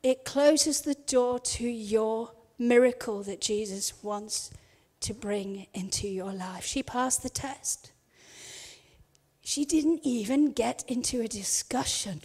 it 0.07 0.25
closes 0.25 0.83
the 0.83 0.95
door 0.95 1.41
to 1.41 1.67
your 1.67 2.31
miracle 2.61 3.25
that 3.25 3.41
Jesus 3.41 4.05
wants 4.05 4.53
to 5.01 5.13
bring 5.13 5.67
into 5.75 6.07
your 6.07 6.33
life. 6.33 6.65
She 6.65 6.85
passed 6.85 7.25
the 7.25 7.29
test. 7.29 7.91
She 9.43 9.65
didn't 9.65 10.01
even 10.05 10.53
get 10.53 10.85
into 10.87 11.21
a 11.21 11.27
discussion 11.27 12.21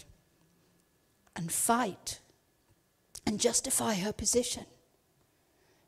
and 1.36 1.52
fight 1.52 2.20
and 3.26 3.40
justify 3.40 3.96
her 3.96 4.14
position. 4.14 4.66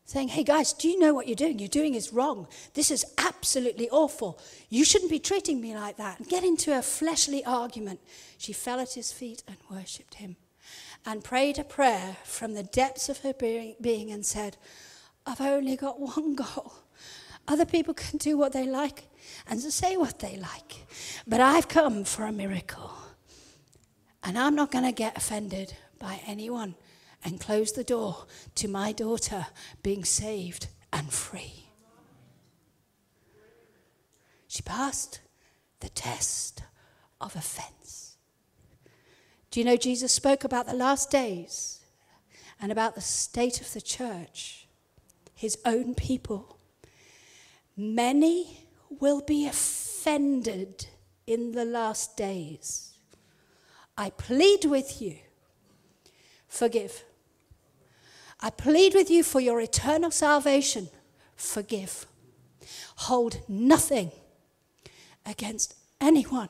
Saying, 0.05 0.29
hey 0.29 0.43
guys, 0.43 0.73
do 0.73 0.89
you 0.89 0.97
know 0.97 1.13
what 1.13 1.27
you're 1.27 1.35
doing? 1.35 1.59
You're 1.59 1.67
doing 1.67 1.93
is 1.93 2.11
wrong. 2.11 2.47
This 2.73 2.89
is 2.89 3.05
absolutely 3.19 3.87
awful. 3.91 4.39
You 4.67 4.83
shouldn't 4.83 5.11
be 5.11 5.19
treating 5.19 5.61
me 5.61 5.75
like 5.75 5.97
that. 5.97 6.17
And 6.17 6.27
get 6.27 6.43
into 6.43 6.75
a 6.75 6.81
fleshly 6.81 7.45
argument. 7.45 7.99
She 8.39 8.51
fell 8.51 8.79
at 8.79 8.93
his 8.93 9.11
feet 9.11 9.43
and 9.47 9.57
worshipped 9.69 10.15
him 10.15 10.37
and 11.05 11.23
prayed 11.23 11.59
a 11.59 11.63
prayer 11.63 12.17
from 12.23 12.53
the 12.53 12.63
depths 12.63 13.09
of 13.09 13.19
her 13.19 13.33
being 13.33 14.11
and 14.11 14.25
said, 14.25 14.57
I've 15.25 15.41
only 15.41 15.75
got 15.75 15.99
one 15.99 16.35
goal. 16.35 16.73
Other 17.47 17.65
people 17.65 17.93
can 17.93 18.17
do 18.17 18.37
what 18.37 18.53
they 18.53 18.65
like 18.65 19.05
and 19.47 19.59
say 19.61 19.97
what 19.97 20.19
they 20.19 20.37
like, 20.37 20.85
but 21.27 21.41
I've 21.41 21.67
come 21.67 22.03
for 22.05 22.25
a 22.25 22.31
miracle. 22.31 22.93
And 24.23 24.37
I'm 24.37 24.55
not 24.55 24.71
going 24.71 24.85
to 24.85 24.93
get 24.93 25.17
offended 25.17 25.73
by 25.99 26.21
anyone 26.25 26.75
and 27.25 27.39
close 27.39 27.73
the 27.73 27.83
door 27.83 28.25
to 28.55 28.67
my 28.67 28.93
daughter 28.93 29.47
being 29.81 30.05
saved 30.05 30.67
and 30.93 31.11
free. 31.11 31.69
She 34.47 34.61
passed 34.61 35.19
the 35.79 35.89
test 35.89 36.63
of 37.19 37.35
offense. 37.35 38.02
Do 39.53 39.59
you 39.59 39.67
know 39.67 39.77
Jesus 39.77 40.11
spoke 40.11 40.43
about 40.43 40.65
the 40.65 40.73
last 40.73 41.11
days 41.11 41.81
and 42.59 42.71
about 42.71 42.95
the 42.95 43.01
state 43.01 43.61
of 43.61 43.71
the 43.71 43.81
church, 43.81 44.65
his 45.35 45.59
own 45.63 45.93
people? 45.93 46.57
Many 47.77 48.65
will 48.89 49.21
be 49.21 49.45
offended 49.45 50.87
in 51.27 51.51
the 51.51 51.65
last 51.65 52.17
days. 52.17 52.97
I 53.95 54.09
plead 54.09 54.65
with 54.65 54.99
you, 55.03 55.17
forgive. 56.47 57.03
I 58.39 58.49
plead 58.49 58.95
with 58.95 59.11
you 59.11 59.21
for 59.21 59.39
your 59.39 59.61
eternal 59.61 60.09
salvation, 60.09 60.89
forgive. 61.35 62.07
Hold 62.95 63.47
nothing 63.47 64.13
against 65.27 65.75
anyone 66.01 66.49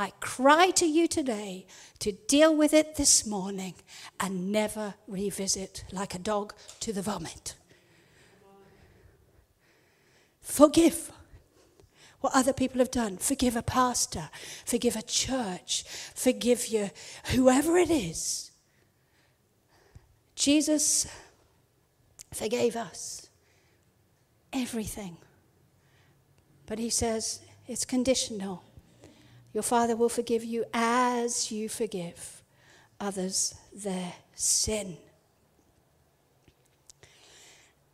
I 0.00 0.12
cry 0.18 0.70
to 0.76 0.86
you 0.86 1.06
today 1.06 1.66
to 1.98 2.10
deal 2.10 2.56
with 2.56 2.72
it 2.72 2.94
this 2.96 3.26
morning 3.26 3.74
and 4.18 4.50
never 4.50 4.94
revisit 5.06 5.84
like 5.92 6.14
a 6.14 6.18
dog 6.18 6.54
to 6.80 6.90
the 6.90 7.02
vomit. 7.02 7.54
Forgive 10.40 11.12
what 12.20 12.34
other 12.34 12.54
people 12.54 12.78
have 12.78 12.90
done. 12.90 13.18
Forgive 13.18 13.56
a 13.56 13.62
pastor, 13.62 14.30
forgive 14.64 14.96
a 14.96 15.02
church, 15.02 15.84
forgive 16.14 16.68
you, 16.68 16.88
whoever 17.34 17.76
it 17.76 17.90
is. 17.90 18.52
Jesus 20.34 21.06
forgave 22.32 22.74
us 22.74 23.28
everything. 24.50 25.18
But 26.64 26.78
he 26.78 26.88
says 26.88 27.42
it's 27.66 27.84
conditional. 27.84 28.64
Your 29.52 29.62
Father 29.62 29.96
will 29.96 30.08
forgive 30.08 30.44
you 30.44 30.64
as 30.72 31.50
you 31.50 31.68
forgive 31.68 32.42
others 32.98 33.54
their 33.72 34.12
sin. 34.34 34.96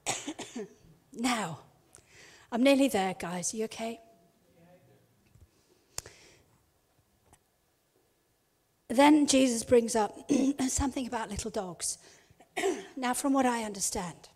Now, 1.19 1.61
I'm 2.53 2.63
nearly 2.63 2.89
there, 2.89 3.15
guys. 3.19 3.55
Are 3.55 3.57
You 3.57 3.65
okay? 3.65 4.01
Then 8.89 9.27
Jesus 9.27 9.65
brings 9.65 9.97
up 9.97 10.31
something 10.69 11.07
about 11.07 11.31
little 11.31 11.51
dogs. 11.51 11.97
now, 12.97 13.15
from 13.15 13.33
what 13.33 13.47
I 13.47 13.65
understand, 13.65 14.29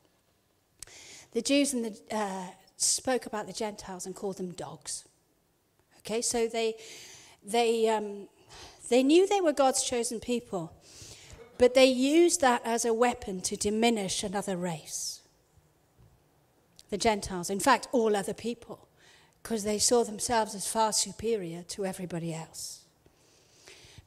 the 1.33 1.43
Jews 1.43 1.75
and 1.75 1.85
the, 1.85 2.17
uh, 2.17 2.47
spoke 2.77 3.27
about 3.27 3.47
the 3.47 3.53
Gentiles 3.53 4.07
and 4.07 4.15
called 4.15 4.39
them 4.39 4.53
dogs. 4.53 5.05
Okay, 6.01 6.23
so 6.23 6.47
they, 6.47 6.77
they, 7.45 7.89
um, 7.89 8.29
they 8.89 9.03
knew 9.03 9.27
they 9.27 9.41
were 9.41 9.53
God's 9.53 9.83
chosen 9.83 10.21
people, 10.21 10.73
but 11.59 11.75
they 11.75 11.87
used 11.87 12.41
that 12.41 12.63
as 12.65 12.85
a 12.85 12.95
weapon 12.95 13.41
to 13.43 13.57
diminish 13.57 14.23
another 14.23 14.57
race. 14.57 15.21
The 16.91 16.99
Gentiles, 16.99 17.51
in 17.51 17.61
fact, 17.61 17.87
all 17.93 18.17
other 18.17 18.35
people, 18.35 18.89
because 19.43 19.63
they 19.65 19.79
saw 19.79 20.05
themselves 20.05 20.55
as 20.55 20.67
far 20.67 20.93
superior 20.93 21.63
to 21.69 21.87
everybody 21.87 22.35
else. 22.35 22.85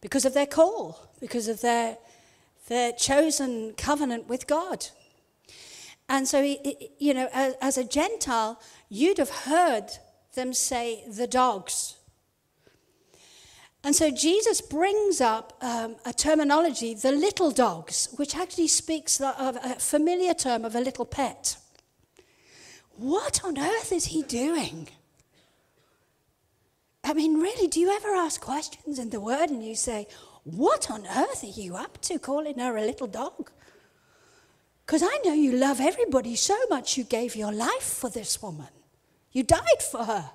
Because 0.01 0.25
of 0.25 0.34
their 0.34 0.45
call, 0.45 1.10
because 1.21 1.47
of 1.47 1.62
their, 1.62 1.97
their 2.67 2.91
chosen 2.91 3.73
covenant 3.77 4.27
with 4.27 4.47
God. 4.47 4.88
And 6.10 6.27
so, 6.27 6.41
you 6.99 7.13
know, 7.13 7.29
as, 7.32 7.56
as 7.62 7.77
a 7.77 7.86
Gentile, 7.86 8.60
you'd 8.89 9.17
have 9.17 9.29
heard 9.29 9.91
them 10.33 10.53
say 10.53 11.03
the 11.09 11.27
dogs. 11.27 11.97
And 13.83 13.95
so 13.95 14.11
Jesus 14.11 14.61
brings 14.61 15.19
up 15.19 15.57
um, 15.61 15.97
a 16.05 16.13
terminology, 16.13 16.93
the 16.93 17.11
little 17.11 17.51
dogs, 17.51 18.07
which 18.15 18.35
actually 18.35 18.69
speaks 18.69 19.19
of 19.19 19.57
a 19.57 19.75
familiar 19.75 20.33
term 20.33 20.63
of 20.63 20.73
a 20.73 20.79
little 20.79 21.05
pet. 21.05 21.57
What 22.95 23.43
on 23.43 23.57
earth 23.57 23.91
is 23.91 24.05
he 24.05 24.21
doing? 24.23 24.87
I 27.03 27.13
mean, 27.13 27.41
really, 27.41 27.67
do 27.67 27.81
you 27.81 27.89
ever 27.89 28.09
ask 28.09 28.39
questions 28.39 28.99
in 28.99 29.09
the 29.09 29.19
word 29.19 29.49
and 29.49 29.65
you 29.65 29.75
say, 29.75 30.07
What 30.45 30.89
on 30.89 31.05
earth 31.05 31.43
are 31.43 31.47
you 31.47 31.75
up 31.75 31.99
to 32.03 32.19
calling 32.19 32.59
her 32.59 32.77
a 32.77 32.85
little 32.85 33.07
dog? 33.07 33.51
Because 34.85 35.03
I 35.03 35.19
know 35.25 35.33
you 35.33 35.51
love 35.51 35.81
everybody 35.81 36.35
so 36.35 36.57
much 36.69 36.97
you 36.97 37.03
gave 37.03 37.35
your 37.35 37.51
life 37.51 37.83
for 37.83 38.09
this 38.09 38.41
woman. 38.41 38.69
You 39.33 39.43
died 39.43 39.81
for 39.81 40.05
her 40.05 40.29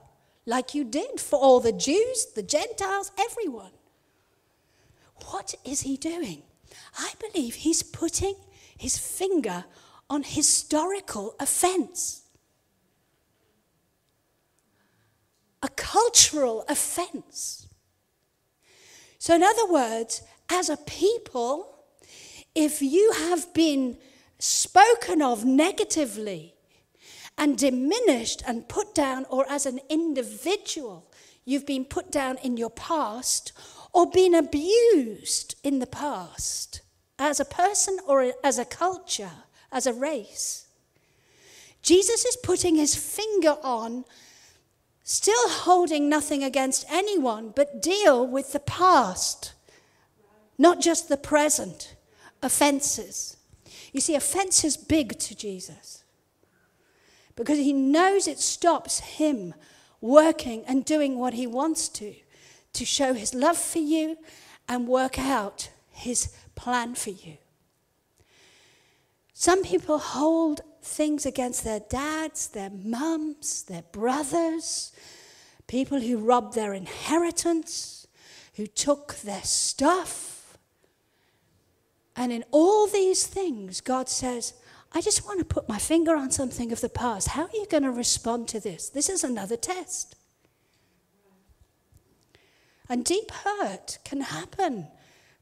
like 0.44 0.74
you 0.74 0.84
did 0.84 1.20
for 1.20 1.38
all 1.38 1.60
the 1.60 1.72
Jews, 1.72 2.26
the 2.34 2.42
Gentiles, 2.42 3.12
everyone. 3.18 3.72
What 5.26 5.54
is 5.64 5.82
he 5.82 5.96
doing? 5.96 6.42
I 6.98 7.12
believe 7.20 7.54
he's 7.54 7.82
putting 7.82 8.34
his 8.76 8.98
finger 8.98 9.64
on 10.10 10.22
historical 10.22 11.34
offense, 11.38 12.22
a 15.62 15.68
cultural 15.68 16.64
offense. 16.68 17.68
So, 19.18 19.34
in 19.34 19.42
other 19.42 19.66
words, 19.70 20.22
as 20.48 20.68
a 20.70 20.76
people, 20.76 21.84
if 22.54 22.80
you 22.80 23.12
have 23.12 23.52
been 23.52 23.98
spoken 24.38 25.20
of 25.20 25.44
negatively 25.44 26.54
and 27.38 27.56
diminished 27.56 28.42
and 28.46 28.68
put 28.68 28.94
down, 28.94 29.24
or 29.30 29.48
as 29.48 29.64
an 29.64 29.80
individual, 29.88 31.06
you've 31.44 31.64
been 31.64 31.84
put 31.84 32.10
down 32.10 32.36
in 32.38 32.56
your 32.56 32.70
past 32.70 33.52
or 33.92 34.10
been 34.10 34.34
abused 34.34 35.54
in 35.62 35.78
the 35.78 35.86
past 35.86 36.82
as 37.18 37.40
a 37.40 37.44
person 37.44 37.98
or 38.06 38.32
as 38.42 38.58
a 38.58 38.64
culture, 38.64 39.30
as 39.70 39.86
a 39.86 39.92
race. 39.92 40.66
Jesus 41.80 42.24
is 42.24 42.36
putting 42.42 42.74
his 42.74 42.96
finger 42.96 43.56
on, 43.62 44.04
still 45.04 45.48
holding 45.48 46.08
nothing 46.08 46.42
against 46.42 46.84
anyone, 46.90 47.52
but 47.54 47.80
deal 47.80 48.26
with 48.26 48.52
the 48.52 48.60
past, 48.60 49.52
not 50.58 50.80
just 50.80 51.08
the 51.08 51.16
present 51.16 51.94
offenses. 52.42 53.36
You 53.92 54.00
see, 54.00 54.16
offense 54.16 54.64
is 54.64 54.76
big 54.76 55.18
to 55.20 55.36
Jesus 55.36 55.97
because 57.38 57.58
he 57.58 57.72
knows 57.72 58.26
it 58.26 58.40
stops 58.40 58.98
him 58.98 59.54
working 60.00 60.64
and 60.66 60.84
doing 60.84 61.20
what 61.20 61.34
he 61.34 61.46
wants 61.46 61.88
to, 61.88 62.12
to 62.72 62.84
show 62.84 63.14
his 63.14 63.32
love 63.32 63.56
for 63.56 63.78
you 63.78 64.18
and 64.68 64.88
work 64.88 65.20
out 65.20 65.70
his 65.92 66.34
plan 66.56 66.96
for 66.96 67.10
you. 67.10 67.38
Some 69.34 69.62
people 69.62 69.98
hold 69.98 70.62
things 70.82 71.24
against 71.24 71.62
their 71.62 71.78
dads, 71.78 72.48
their 72.48 72.70
mums, 72.70 73.62
their 73.62 73.84
brothers, 73.92 74.90
people 75.68 76.00
who 76.00 76.18
robbed 76.18 76.56
their 76.56 76.74
inheritance, 76.74 78.08
who 78.54 78.66
took 78.66 79.14
their 79.18 79.44
stuff. 79.44 80.58
And 82.16 82.32
in 82.32 82.44
all 82.50 82.88
these 82.88 83.28
things, 83.28 83.80
God 83.80 84.08
says, 84.08 84.54
I 84.92 85.00
just 85.00 85.24
want 85.26 85.38
to 85.38 85.44
put 85.44 85.68
my 85.68 85.78
finger 85.78 86.16
on 86.16 86.30
something 86.30 86.72
of 86.72 86.80
the 86.80 86.88
past. 86.88 87.28
How 87.28 87.42
are 87.42 87.54
you 87.54 87.66
going 87.68 87.82
to 87.82 87.90
respond 87.90 88.48
to 88.48 88.60
this? 88.60 88.88
This 88.88 89.08
is 89.08 89.22
another 89.22 89.56
test. 89.56 90.16
And 92.88 93.04
deep 93.04 93.30
hurt 93.30 93.98
can 94.04 94.22
happen 94.22 94.88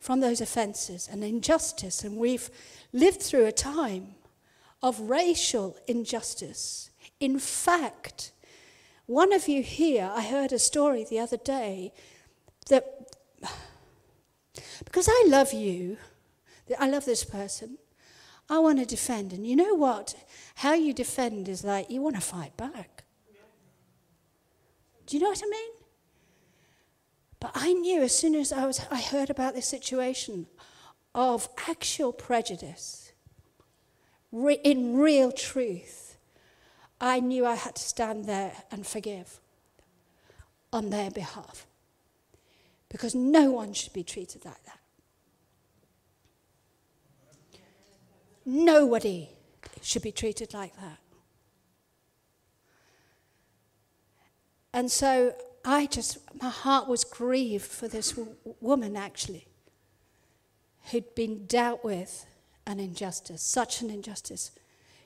from 0.00 0.20
those 0.20 0.40
offenses 0.40 1.09
and 1.11 1.22
injustice. 1.22 2.02
And 2.02 2.16
we've 2.16 2.50
lived 2.92 3.22
through 3.22 3.46
a 3.46 3.52
time 3.52 4.16
of 4.82 5.00
racial 5.00 5.76
injustice. 5.87 6.90
In 7.20 7.38
fact, 7.38 8.32
one 9.06 9.32
of 9.32 9.46
you 9.46 9.62
here, 9.62 10.11
I 10.12 10.22
heard 10.22 10.52
a 10.52 10.59
story 10.59 11.06
the 11.09 11.20
other 11.20 11.37
day 11.37 11.92
that 12.68 13.12
because 14.85 15.09
I 15.09 15.24
love 15.28 15.52
you, 15.52 15.98
I 16.78 16.88
love 16.88 17.04
this 17.04 17.24
person, 17.24 17.78
I 18.48 18.59
want 18.59 18.78
to 18.78 18.87
defend. 18.87 19.32
And 19.32 19.46
you 19.46 19.56
know 19.56 19.74
what? 19.74 20.14
How 20.56 20.74
you 20.74 20.92
defend 20.92 21.48
is 21.48 21.64
like 21.64 21.90
you 21.90 22.00
want 22.00 22.16
to 22.16 22.22
fight 22.22 22.56
back. 22.56 23.04
Do 25.06 25.16
you 25.16 25.22
know 25.22 25.30
what 25.30 25.42
I 25.44 25.48
mean? 25.48 25.70
But 27.38 27.52
I 27.54 27.72
knew 27.72 28.02
as 28.02 28.16
soon 28.16 28.35
as 28.35 28.52
I, 28.52 28.66
was, 28.66 28.80
I 28.90 29.00
heard 29.00 29.30
about 29.30 29.54
this 29.54 29.66
situation 29.66 30.46
of 31.14 31.48
actual 31.68 32.12
prejudice, 32.12 33.12
re- 34.32 34.61
in 34.64 34.96
real 34.96 35.30
truth, 35.32 36.18
I 37.00 37.20
knew 37.20 37.46
I 37.46 37.54
had 37.54 37.76
to 37.76 37.82
stand 37.82 38.24
there 38.24 38.52
and 38.70 38.87
forgive 38.87 39.40
on 40.72 40.90
their 40.90 41.11
behalf. 41.11 41.66
Because 42.88 43.14
no 43.14 43.50
one 43.50 43.72
should 43.74 43.92
be 43.92 44.04
treated 44.04 44.44
like 44.44 44.62
that. 44.64 44.78
Nobody 48.48 49.28
should 49.82 50.02
be 50.02 50.12
treated 50.12 50.54
like 50.54 50.76
that. 50.76 50.98
And 54.72 54.90
so 54.90 55.35
I 55.64 55.87
just, 55.87 56.18
my 56.40 56.50
heart 56.50 56.87
was 56.87 57.02
grieved 57.02 57.64
for 57.64 57.88
this 57.88 58.12
w- 58.12 58.37
woman 58.61 58.96
actually, 58.96 59.48
who'd 60.92 61.14
been 61.16 61.46
dealt 61.46 61.82
with 61.82 62.24
an 62.66 62.78
injustice, 62.78 63.42
such 63.42 63.82
an 63.82 63.90
injustice. 63.90 64.52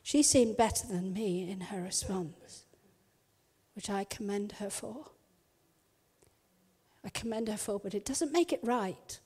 She 0.03 0.23
seemed 0.23 0.59
better 0.59 0.87
than 0.87 1.15
me 1.15 1.51
in 1.51 1.61
her 1.63 1.81
response, 1.81 2.65
which 3.75 3.89
I 3.89 4.05
commend 4.05 4.53
her 4.53 4.69
for. 4.69 5.07
I 7.03 7.09
commend 7.09 7.49
her 7.49 7.57
for, 7.57 7.79
but 7.79 7.95
it 7.95 8.05
doesn't 8.05 8.33
make 8.33 8.53
it 8.53 8.61
right, 8.63 9.19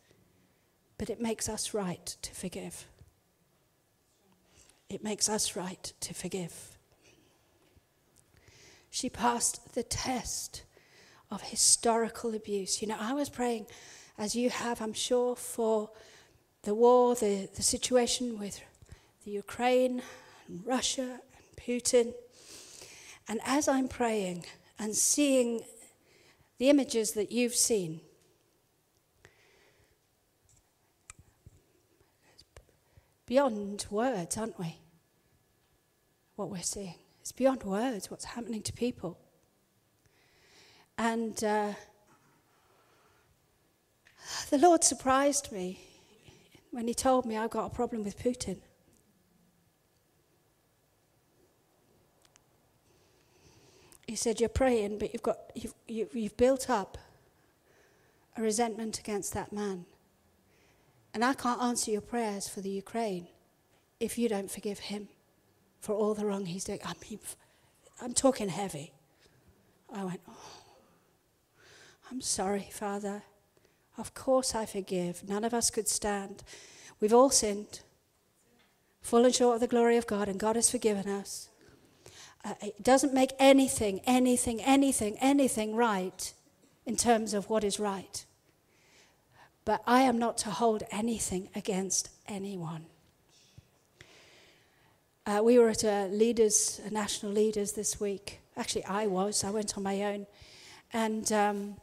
but 0.99 1.11
it 1.11 1.21
makes 1.21 1.49
us 1.49 1.75
right 1.75 2.07
to 2.23 2.33
forgive. 2.33 2.87
It 4.95 5.03
makes 5.03 5.29
us 5.29 5.57
right 5.57 5.93
to 6.03 6.15
forgive. 6.15 6.79
She 8.91 9.11
passed 9.11 9.75
the 9.75 9.83
test 9.83 10.63
of 11.33 11.43
historical 11.43 12.33
abuse. 12.33 12.81
You 12.81 12.87
know, 12.87 12.97
I 13.01 13.13
was 13.13 13.29
praying, 13.29 13.67
as 14.17 14.37
you 14.37 14.51
have, 14.51 14.81
I'm 14.81 14.93
sure, 14.93 15.35
for 15.35 15.91
the 16.63 16.77
war, 16.77 17.17
the, 17.17 17.49
the 17.57 17.63
situation 17.63 18.39
with 18.39 18.61
the 19.25 19.33
Ukraine 19.33 20.01
and 20.47 20.65
Russia 20.65 21.19
and 21.37 21.57
Putin. 21.57 22.15
And 23.27 23.41
as 23.45 23.67
I'm 23.67 23.89
praying 23.89 24.45
and 24.79 24.95
seeing 24.95 25.65
the 26.59 26.71
images 26.71 27.15
that 27.15 27.33
you've 27.33 27.57
seen, 27.57 28.01
beyond 33.27 33.87
words, 33.91 34.37
aren't 34.37 34.57
we? 34.57 34.77
What 36.37 36.51
we're 36.51 36.63
seeing. 36.63 36.97
It's 37.21 37.33
beyond 37.33 37.63
words 37.63 38.11
what's 38.11 38.25
happening 38.25 38.63
to 38.63 38.73
people. 38.73 39.19
And 40.99 41.43
uh, 41.43 41.73
the 44.51 44.59
Lord 44.59 44.85
surprised 44.85 45.53
me 45.53 45.81
when 46.71 46.87
He 46.89 46.95
told 46.95 47.25
me 47.25 47.37
I've 47.37 47.51
got 47.51 47.67
a 47.67 47.75
problem 47.75 48.05
with 48.05 48.19
Putin. 48.19 48.59
he 54.07 54.17
said, 54.17 54.39
You're 54.39 54.49
praying, 54.49 54.99
but 54.99 55.13
you've, 55.13 55.23
got, 55.23 55.39
you've, 55.55 55.75
you've, 55.89 56.15
you've 56.15 56.37
built 56.37 56.71
up 56.71 56.99
a 58.37 58.43
resentment 58.43 59.01
against 59.01 59.35
that 59.35 59.53
man. 59.53 59.87
And 61.13 61.25
I 61.25 61.35
can't 61.35 61.61
answer 61.61 61.91
your 61.91 62.01
prayers 62.01 62.49
for 62.49 62.61
the 62.61 62.71
Ukraine 62.71 63.27
if 63.99 64.17
you 64.17 64.29
don't 64.29 64.51
forgive 64.51 64.79
him 64.79 65.09
for 65.85 65.95
all 65.95 66.15
the 66.15 66.25
wrong 66.25 66.47
he's 66.47 66.65
doing. 66.65 66.81
I 66.83 66.95
mean, 67.09 67.19
I'm 68.01 68.15
talking 68.15 68.49
heavy. 68.49 68.95
I 69.95 70.03
went, 70.05 70.21
Oh, 70.27 70.63
I'm 72.11 72.23
sorry, 72.23 72.69
Father. 72.73 73.23
Of 73.99 74.15
course 74.15 74.55
I 74.55 74.65
forgive. 74.65 75.29
None 75.29 75.45
of 75.45 75.53
us 75.53 75.71
could 75.71 75.87
stand. 75.87 76.43
We've 77.01 77.13
all 77.13 77.29
sinned, 77.29 77.81
fallen 79.03 79.31
short 79.31 79.57
of 79.57 79.61
the 79.61 79.67
glory 79.67 79.99
of 79.99 80.07
God, 80.07 80.27
and 80.27 80.41
God 80.41 80.57
has 80.57 80.71
forgiven 80.71 81.07
us. 81.07 81.51
Uh, 82.43 82.55
it 82.63 82.83
doesn't 82.83 83.13
make 83.13 83.33
anything, 83.39 84.01
anything, 84.07 84.63
anything, 84.63 85.19
anything 85.21 85.77
right 85.77 86.33
in 86.87 86.97
terms 86.97 87.35
of 87.35 87.51
what 87.51 87.63
is 87.63 87.79
right. 87.79 88.25
But 89.67 89.83
I 89.87 90.01
am 90.03 90.19
not 90.19 90.39
to 90.39 90.51
hold 90.51 90.83
anything 90.91 91.51
against 91.55 92.09
anyone. 92.27 92.87
Uh, 95.27 95.41
we 95.43 95.59
were 95.59 95.71
at 95.71 95.85
a 95.85 96.07
leaders, 96.09 96.83
a 96.87 96.91
national 96.91 97.33
leaders 97.33 97.73
this 97.73 97.99
week. 97.99 98.41
Actually, 98.59 98.85
I 98.85 99.07
was. 99.07 99.43
I 99.43 99.51
went 99.51 99.77
on 99.77 99.83
my 99.83 100.03
own, 100.03 100.27
and 100.93 101.33
um, 101.33 101.77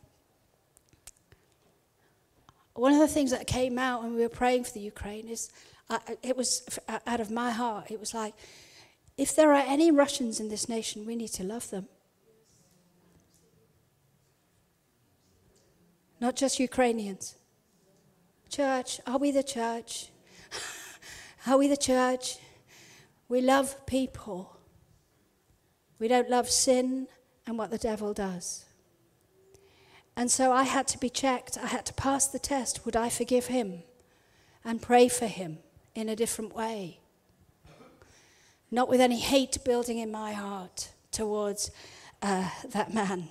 one 2.74 2.94
of 2.94 3.00
the 3.00 3.08
things 3.08 3.32
that 3.32 3.48
came 3.48 3.80
out 3.80 4.04
when 4.04 4.14
we 4.14 4.22
were 4.22 4.30
praying 4.30 4.64
for 4.64 4.72
the 4.74 4.80
Ukraine 4.80 5.28
is, 5.28 5.50
uh, 5.90 5.98
it 6.22 6.38
was 6.38 6.80
uh, 6.88 7.00
out 7.08 7.20
of 7.20 7.32
my 7.32 7.50
heart. 7.50 7.90
It 7.90 8.00
was 8.00 8.14
like, 8.14 8.36
if 9.18 9.36
there 9.36 9.52
are 9.54 9.64
any 9.66 9.90
Russians 9.90 10.40
in 10.40 10.50
this 10.50 10.70
nation, 10.70 11.08
we 11.08 11.16
need 11.16 11.30
to 11.30 11.44
love 11.44 11.70
them. 11.72 11.88
Not 16.20 16.36
just 16.36 16.60
Ukrainians. 16.60 17.36
Church, 18.50 19.02
are 19.08 19.18
we 19.18 19.32
the 19.32 19.44
church? 19.44 20.10
are 21.48 21.58
we 21.58 21.68
the 21.68 21.78
church? 21.78 22.38
We 23.32 23.40
love 23.40 23.86
people. 23.86 24.58
We 26.00 26.10
don't 26.10 26.30
love 26.30 26.50
sin 26.50 27.08
and 27.48 27.58
what 27.58 27.72
the 27.72 27.78
devil 27.78 28.14
does. 28.14 28.66
And 30.18 30.30
so 30.30 30.52
I 30.52 30.64
had 30.64 30.86
to 30.90 30.98
be 30.98 31.10
checked. 31.10 31.58
I 31.58 31.68
had 31.68 31.86
to 31.86 31.94
pass 31.94 32.28
the 32.28 32.40
test. 32.40 32.86
Would 32.86 32.98
I 32.98 33.08
forgive 33.08 33.46
him 33.46 33.84
and 34.66 34.82
pray 34.82 35.08
for 35.08 35.28
him 35.28 35.60
in 35.96 36.10
a 36.10 36.16
different 36.18 36.54
way? 36.54 37.00
Not 38.70 38.90
with 38.90 39.00
any 39.00 39.22
hate 39.22 39.60
building 39.64 40.00
in 40.00 40.12
my 40.12 40.34
heart 40.34 40.92
towards 41.14 41.72
uh, 42.22 42.50
that 42.72 42.94
man. 42.94 43.30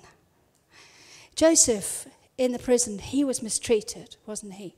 Joseph 1.35 2.07
in 2.39 2.53
the 2.53 2.57
prison, 2.57 2.97
he 2.97 3.23
was 3.23 3.43
mistreated, 3.43 4.15
wasn't 4.25 4.53
he? 4.53 4.73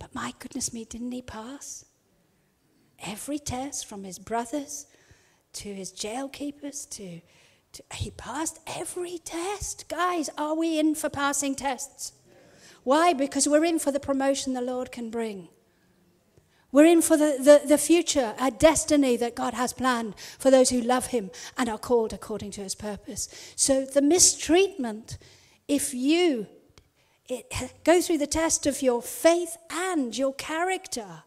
But 0.00 0.12
my 0.12 0.34
goodness 0.40 0.72
me, 0.72 0.84
didn't 0.84 1.12
he 1.12 1.22
pass? 1.22 1.85
Every 3.04 3.38
test 3.38 3.86
from 3.86 4.04
his 4.04 4.18
brothers 4.18 4.86
to 5.54 5.74
his 5.74 5.90
jail 5.90 6.28
keepers 6.28 6.86
to 6.86 7.20
he 7.94 8.10
passed 8.10 8.58
every 8.66 9.18
test. 9.18 9.86
Guys, 9.88 10.30
are 10.38 10.54
we 10.54 10.78
in 10.78 10.94
for 10.94 11.10
passing 11.10 11.54
tests? 11.54 12.12
Why? 12.84 13.12
Because 13.12 13.48
we're 13.48 13.64
in 13.64 13.78
for 13.78 13.90
the 13.90 14.00
promotion 14.00 14.54
the 14.54 14.62
Lord 14.62 14.90
can 14.92 15.10
bring. 15.10 15.48
We're 16.72 16.86
in 16.86 17.02
for 17.02 17.16
the, 17.16 17.36
the, 17.38 17.66
the, 17.66 17.78
future, 17.78 18.34
a 18.38 18.50
destiny 18.50 19.16
that 19.16 19.34
God 19.34 19.54
has 19.54 19.72
planned 19.72 20.14
for 20.38 20.50
those 20.50 20.70
who 20.70 20.80
love 20.80 21.06
Him 21.06 21.30
and 21.56 21.68
are 21.68 21.78
called 21.78 22.12
according 22.12 22.50
to 22.52 22.60
His 22.60 22.74
purpose. 22.74 23.28
So, 23.56 23.84
the 23.84 24.02
mistreatment, 24.02 25.18
if 25.68 25.94
you 25.94 26.46
it, 27.28 27.52
go 27.84 28.00
through 28.00 28.18
the 28.18 28.26
test 28.26 28.66
of 28.66 28.82
your 28.82 29.02
faith 29.02 29.56
and 29.70 30.16
your 30.16 30.34
character, 30.34 31.22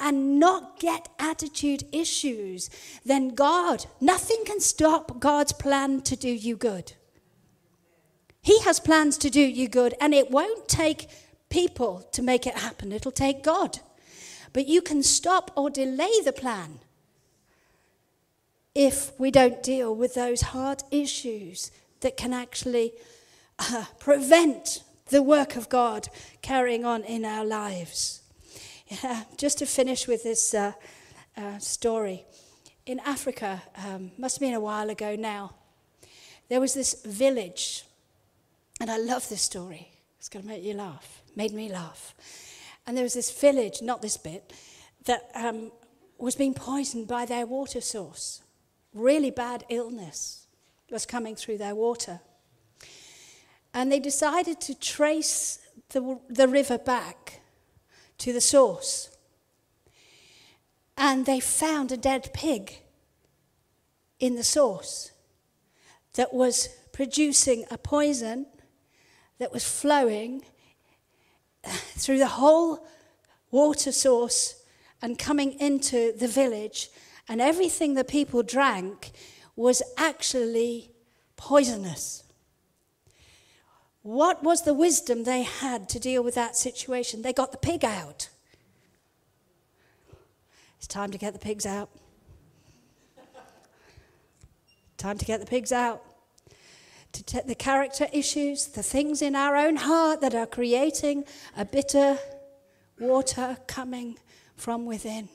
and 0.00 0.38
not 0.38 0.78
get 0.78 1.08
attitude 1.18 1.84
issues, 1.92 2.70
then 3.04 3.34
God, 3.34 3.86
nothing 4.00 4.42
can 4.44 4.60
stop 4.60 5.20
God's 5.20 5.52
plan 5.52 6.00
to 6.02 6.16
do 6.16 6.28
you 6.28 6.56
good. 6.56 6.94
He 8.42 8.60
has 8.60 8.80
plans 8.80 9.16
to 9.18 9.30
do 9.30 9.40
you 9.40 9.68
good, 9.68 9.94
and 10.00 10.12
it 10.12 10.30
won't 10.30 10.68
take 10.68 11.08
people 11.48 12.08
to 12.12 12.22
make 12.22 12.46
it 12.46 12.56
happen, 12.56 12.92
it'll 12.92 13.12
take 13.12 13.42
God. 13.42 13.78
But 14.52 14.66
you 14.66 14.82
can 14.82 15.02
stop 15.02 15.50
or 15.56 15.70
delay 15.70 16.20
the 16.24 16.32
plan 16.32 16.80
if 18.74 19.18
we 19.18 19.30
don't 19.30 19.62
deal 19.62 19.94
with 19.94 20.14
those 20.14 20.40
hard 20.40 20.82
issues 20.90 21.70
that 22.00 22.16
can 22.16 22.32
actually 22.32 22.92
uh, 23.58 23.84
prevent 23.98 24.82
the 25.08 25.22
work 25.22 25.56
of 25.56 25.68
God 25.68 26.08
carrying 26.40 26.84
on 26.84 27.04
in 27.04 27.24
our 27.24 27.44
lives. 27.44 28.21
Just 29.36 29.58
to 29.58 29.66
finish 29.66 30.06
with 30.06 30.22
this 30.22 30.54
uh, 30.54 30.72
uh, 31.36 31.58
story. 31.58 32.24
In 32.86 33.00
Africa, 33.00 33.62
um, 33.76 34.10
must 34.18 34.36
have 34.36 34.40
been 34.40 34.54
a 34.54 34.60
while 34.60 34.90
ago 34.90 35.14
now, 35.16 35.54
there 36.48 36.60
was 36.60 36.74
this 36.74 37.02
village, 37.04 37.84
and 38.80 38.90
I 38.90 38.98
love 38.98 39.28
this 39.28 39.42
story. 39.42 39.88
It's 40.18 40.28
going 40.28 40.42
to 40.42 40.48
make 40.48 40.62
you 40.62 40.74
laugh, 40.74 41.22
made 41.36 41.52
me 41.52 41.70
laugh. 41.70 42.14
And 42.86 42.96
there 42.96 43.04
was 43.04 43.14
this 43.14 43.30
village, 43.30 43.80
not 43.82 44.02
this 44.02 44.16
bit, 44.16 44.52
that 45.04 45.30
um, 45.34 45.70
was 46.18 46.34
being 46.34 46.54
poisoned 46.54 47.06
by 47.06 47.24
their 47.24 47.46
water 47.46 47.80
source. 47.80 48.42
Really 48.92 49.30
bad 49.30 49.64
illness 49.68 50.46
was 50.90 51.06
coming 51.06 51.36
through 51.36 51.58
their 51.58 51.74
water. 51.74 52.20
And 53.72 53.90
they 53.90 54.00
decided 54.00 54.60
to 54.62 54.78
trace 54.78 55.58
the, 55.90 56.18
the 56.28 56.48
river 56.48 56.76
back 56.76 57.41
to 58.18 58.32
the 58.32 58.40
source. 58.40 59.10
And 60.96 61.26
they 61.26 61.40
found 61.40 61.90
a 61.90 61.96
dead 61.96 62.30
pig 62.32 62.82
in 64.20 64.36
the 64.36 64.44
source 64.44 65.10
that 66.14 66.32
was 66.32 66.68
producing 66.92 67.64
a 67.70 67.78
poison 67.78 68.46
that 69.38 69.52
was 69.52 69.64
flowing 69.64 70.42
uh, 71.64 71.70
through 71.70 72.18
the 72.18 72.28
whole 72.28 72.86
water 73.50 73.90
source 73.90 74.62
and 75.00 75.18
coming 75.18 75.52
into 75.54 76.12
the 76.16 76.28
village. 76.28 76.90
And 77.28 77.40
everything 77.40 77.94
the 77.94 78.04
people 78.04 78.42
drank 78.42 79.10
was 79.56 79.82
actually 79.96 80.92
poisonous. 81.36 82.22
What 84.02 84.42
was 84.42 84.62
the 84.62 84.74
wisdom 84.74 85.24
they 85.24 85.42
had 85.42 85.88
to 85.90 86.00
deal 86.00 86.24
with 86.24 86.34
that 86.34 86.56
situation? 86.56 87.22
They 87.22 87.32
got 87.32 87.52
the 87.52 87.58
pig 87.58 87.84
out. 87.84 88.28
It's 90.78 90.88
time 90.88 91.12
to 91.12 91.18
get 91.18 91.32
the 91.32 91.38
pigs 91.38 91.64
out. 91.64 91.88
time 94.98 95.18
to 95.18 95.24
get 95.24 95.40
the 95.40 95.46
pigs 95.46 95.70
out. 95.70 96.02
To 97.12 97.22
take 97.22 97.46
the 97.46 97.54
character 97.54 98.08
issues, 98.12 98.66
the 98.66 98.82
things 98.82 99.22
in 99.22 99.36
our 99.36 99.56
own 99.56 99.76
heart 99.76 100.20
that 100.20 100.34
are 100.34 100.46
creating 100.46 101.24
a 101.56 101.64
bitter 101.64 102.18
water 102.98 103.58
coming 103.66 104.16
from 104.56 104.86
within. 104.86 105.28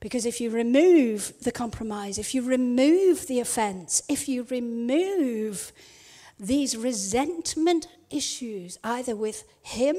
Because 0.00 0.26
if 0.26 0.40
you 0.40 0.50
remove 0.50 1.32
the 1.42 1.52
compromise, 1.52 2.18
if 2.18 2.34
you 2.34 2.42
remove 2.42 3.26
the 3.26 3.40
offense, 3.40 4.02
if 4.08 4.28
you 4.28 4.44
remove 4.44 5.72
these 6.42 6.76
resentment 6.76 7.86
issues, 8.10 8.76
either 8.82 9.14
with 9.14 9.44
him 9.62 9.96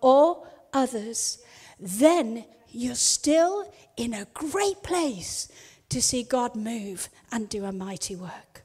or 0.00 0.46
others, 0.72 1.38
then 1.78 2.44
you're 2.68 2.96
still 2.96 3.72
in 3.96 4.12
a 4.12 4.26
great 4.34 4.82
place 4.82 5.48
to 5.88 6.02
see 6.02 6.24
God 6.24 6.56
move 6.56 7.08
and 7.30 7.48
do 7.48 7.64
a 7.64 7.72
mighty 7.72 8.16
work. 8.16 8.64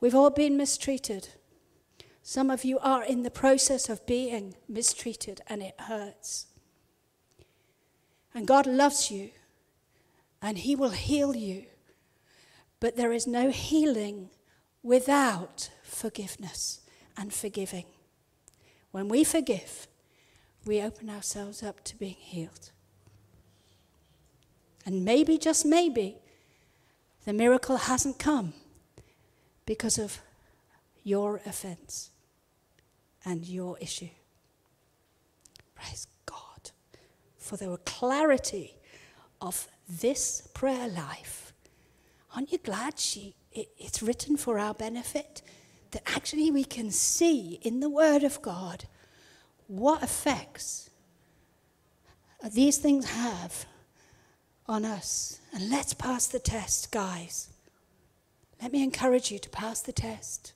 We've 0.00 0.14
all 0.14 0.30
been 0.30 0.56
mistreated. 0.56 1.30
Some 2.22 2.48
of 2.50 2.64
you 2.64 2.78
are 2.78 3.02
in 3.02 3.24
the 3.24 3.30
process 3.30 3.88
of 3.88 4.06
being 4.06 4.54
mistreated 4.68 5.40
and 5.48 5.62
it 5.62 5.74
hurts. 5.80 6.46
And 8.32 8.46
God 8.46 8.66
loves 8.66 9.10
you 9.10 9.30
and 10.40 10.58
He 10.58 10.76
will 10.76 10.90
heal 10.90 11.34
you. 11.34 11.64
But 12.80 12.96
there 12.96 13.12
is 13.12 13.26
no 13.26 13.50
healing 13.50 14.30
without 14.82 15.70
forgiveness 15.82 16.80
and 17.16 17.32
forgiving. 17.32 17.86
When 18.90 19.08
we 19.08 19.24
forgive, 19.24 19.86
we 20.64 20.80
open 20.80 21.10
ourselves 21.10 21.62
up 21.62 21.82
to 21.84 21.96
being 21.96 22.16
healed. 22.18 22.70
And 24.86 25.04
maybe, 25.04 25.36
just 25.38 25.66
maybe, 25.66 26.16
the 27.24 27.32
miracle 27.32 27.76
hasn't 27.76 28.18
come 28.18 28.54
because 29.66 29.98
of 29.98 30.20
your 31.02 31.42
offense 31.44 32.10
and 33.24 33.46
your 33.46 33.78
issue. 33.80 34.08
Praise 35.74 36.06
God 36.24 36.70
for 37.36 37.56
the 37.56 37.76
clarity 37.84 38.76
of 39.40 39.68
this 39.88 40.48
prayer 40.54 40.88
life. 40.88 41.47
Aren't 42.34 42.52
you 42.52 42.58
glad 42.58 42.98
she, 42.98 43.34
it, 43.52 43.68
it's 43.78 44.02
written 44.02 44.36
for 44.36 44.58
our 44.58 44.74
benefit? 44.74 45.42
That 45.92 46.02
actually 46.06 46.50
we 46.50 46.64
can 46.64 46.90
see 46.90 47.58
in 47.62 47.80
the 47.80 47.88
Word 47.88 48.22
of 48.22 48.42
God 48.42 48.84
what 49.66 50.02
effects 50.02 50.90
these 52.52 52.78
things 52.78 53.06
have 53.10 53.66
on 54.66 54.84
us. 54.84 55.40
And 55.52 55.70
let's 55.70 55.94
pass 55.94 56.26
the 56.26 56.38
test, 56.38 56.92
guys. 56.92 57.48
Let 58.60 58.72
me 58.72 58.82
encourage 58.82 59.30
you 59.30 59.38
to 59.38 59.48
pass 59.48 59.80
the 59.80 59.92
test. 59.92 60.52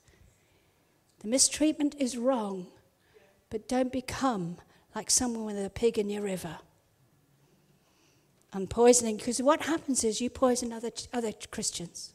The 1.19 1.27
mistreatment 1.27 1.95
is 1.97 2.17
wrong, 2.17 2.67
but 3.49 3.67
don't 3.67 3.91
become 3.91 4.57
like 4.93 5.09
someone 5.09 5.45
with 5.45 5.65
a 5.65 5.69
pig 5.69 5.97
in 5.97 6.09
your 6.09 6.21
river. 6.21 6.57
And 8.53 8.69
poisoning, 8.69 9.17
because 9.17 9.41
what 9.41 9.63
happens 9.63 10.03
is 10.03 10.21
you 10.21 10.29
poison 10.29 10.71
other, 10.71 10.91
other 11.11 11.31
Christians 11.51 12.13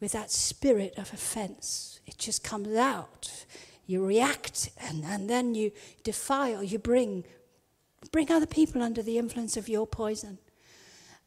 with 0.00 0.12
that 0.12 0.30
spirit 0.30 0.94
of 0.96 1.12
offense. 1.12 2.00
It 2.06 2.16
just 2.18 2.42
comes 2.42 2.74
out. 2.76 3.44
You 3.86 4.04
react, 4.04 4.70
and, 4.80 5.04
and 5.04 5.28
then 5.28 5.54
you 5.54 5.72
defile, 6.02 6.62
you 6.62 6.78
bring, 6.78 7.24
bring 8.10 8.30
other 8.30 8.46
people 8.46 8.82
under 8.82 9.02
the 9.02 9.18
influence 9.18 9.56
of 9.56 9.68
your 9.68 9.86
poison. 9.86 10.38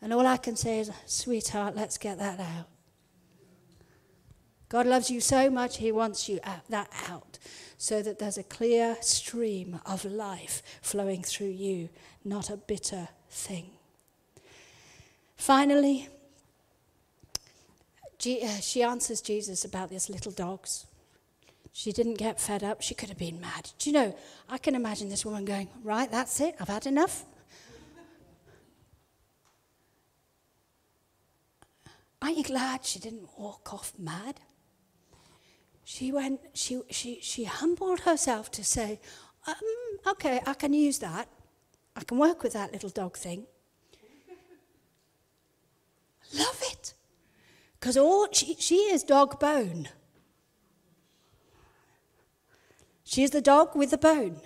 And 0.02 0.14
all 0.14 0.26
I 0.26 0.38
can 0.38 0.56
say 0.56 0.80
is, 0.80 0.91
sweetheart, 1.06 1.76
let's 1.76 1.97
get 1.97 2.18
that 2.18 2.39
out. 2.39 2.68
God 4.70 4.88
loves 4.88 5.12
you 5.12 5.20
so 5.20 5.49
much, 5.49 5.78
He 5.78 5.91
wants 5.91 6.30
you 6.30 6.39
out, 6.43 6.68
that 6.70 6.89
out 7.10 7.38
so 7.78 8.02
that 8.02 8.20
there's 8.20 8.38
a 8.38 8.43
clear 8.43 8.95
stream 9.02 9.80
of 9.86 10.06
life 10.06 10.62
flowing 10.82 11.24
through 11.24 11.47
you, 11.47 11.89
not 12.24 12.49
a 12.49 12.56
bitter 12.56 13.10
thing. 13.30 13.72
Finally, 15.42 16.08
uh, 18.24 18.48
she 18.62 18.84
answers 18.84 19.22
Jesus 19.22 19.66
about 19.66 19.89
these 19.89 20.08
little 20.08 20.32
dogs. 20.32 20.86
She 21.74 21.92
didn't 21.92 22.20
get 22.20 22.39
fed 22.39 22.64
up. 22.64 22.84
She 22.84 22.94
could 22.94 23.10
have 23.10 23.18
been 23.18 23.42
mad. 23.42 23.72
Do 23.80 23.89
you 23.89 23.94
know, 23.96 24.16
I 24.48 24.60
can 24.60 24.76
imagine 24.76 25.10
this 25.10 25.26
woman 25.26 25.44
going, 25.44 25.68
Right, 25.84 26.12
that's 26.12 26.39
it. 26.42 26.54
I've 26.60 26.68
had 26.68 26.86
enough. 26.86 27.26
Aren't 32.22 32.38
you 32.38 32.44
glad 32.44 32.86
she 32.86 33.00
didn't 33.00 33.28
walk 33.36 33.74
off 33.74 33.94
mad? 33.98 34.42
She 35.84 36.12
went, 36.12 36.39
she, 36.54 36.84
she, 36.92 37.20
she 37.20 37.46
humbled 37.46 38.02
herself 38.02 38.52
to 38.52 38.64
say, 38.64 39.00
um, 39.48 39.56
okay, 40.06 40.39
I 40.46 40.54
can 40.54 40.72
use 40.72 41.00
that. 41.00 41.28
I 41.96 42.04
can 42.04 42.20
work 42.20 42.44
with 42.44 42.54
that 42.54 42.72
little 42.72 42.92
dog 42.92 43.18
thing. 43.18 43.48
Love 46.34 46.62
it. 46.64 46.94
Because 47.80 47.98
all 47.98 48.28
she, 48.32 48.56
she 48.60 48.76
is 48.76 49.04
dog 49.04 49.40
bone. 49.40 49.90
She 53.04 53.24
is 53.24 53.32
the 53.32 53.42
dog 53.42 53.76
with 53.76 53.92
the 53.92 53.98
bone. 53.98 54.40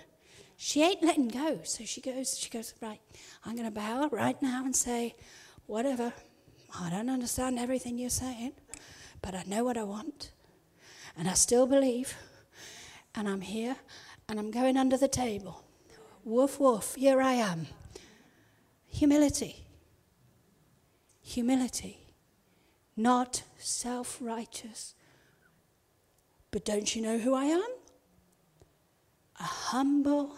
She 0.58 0.82
ain't 0.82 1.04
letting 1.04 1.28
go. 1.28 1.60
So 1.64 1.84
she 1.84 2.02
goes, 2.02 2.38
she 2.40 2.50
goes, 2.50 2.74
right, 2.82 3.00
I'm 3.46 3.58
to 3.58 3.70
bow 3.72 4.10
right 4.12 4.42
now 4.42 4.64
and 4.66 4.76
say, 4.76 5.16
whatever. 5.66 6.14
I 6.80 6.90
don't 6.90 7.10
understand 7.10 7.60
everything 7.60 7.98
you're 7.98 8.10
saying, 8.10 8.54
but 9.22 9.36
I 9.36 9.44
know 9.46 9.64
what 9.64 9.78
I 9.78 9.84
want. 9.84 10.32
And 11.18 11.28
I 11.28 11.34
still 11.34 11.68
believe. 11.68 12.16
And 13.14 13.30
I'm 13.30 13.42
here 13.42 13.76
and 14.28 14.40
I'm 14.40 14.52
going 14.52 14.78
under 14.78 14.98
the 14.98 15.08
table. 15.08 15.64
Woof, 16.24 16.60
woof, 16.60 16.96
here 16.96 17.22
I 17.22 17.34
am. 17.34 17.68
Humility. 18.88 19.65
Humility 21.26 22.06
not 22.96 23.44
self 23.58 24.18
righteous. 24.22 24.94
But 26.52 26.64
don't 26.64 26.96
you 26.96 27.02
know 27.02 27.18
who 27.18 27.34
I 27.34 27.46
am? 27.46 27.70
A 29.40 29.44
humble. 29.44 30.38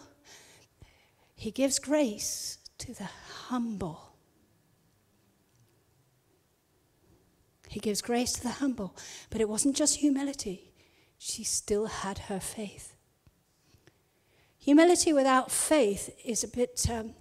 He 1.36 1.52
gives 1.52 1.78
grace 1.78 2.58
to 2.80 2.94
the 2.94 3.10
humble. 3.48 4.14
He 7.68 7.80
gives 7.80 8.02
grace 8.02 8.34
to 8.34 8.44
the 8.44 8.50
humble. 8.50 8.96
But 9.30 9.42
it 9.42 9.50
wasn't 9.50 9.76
just 9.76 9.98
humility, 9.98 10.72
she 11.20 11.44
still 11.44 11.86
had 11.86 12.18
her 12.18 12.40
faith. 12.40 12.96
Humility 14.58 15.14
without 15.14 15.52
faith 15.52 16.10
is 16.26 16.44
a 16.44 16.48
bit 16.48 16.88
um, 16.90 17.14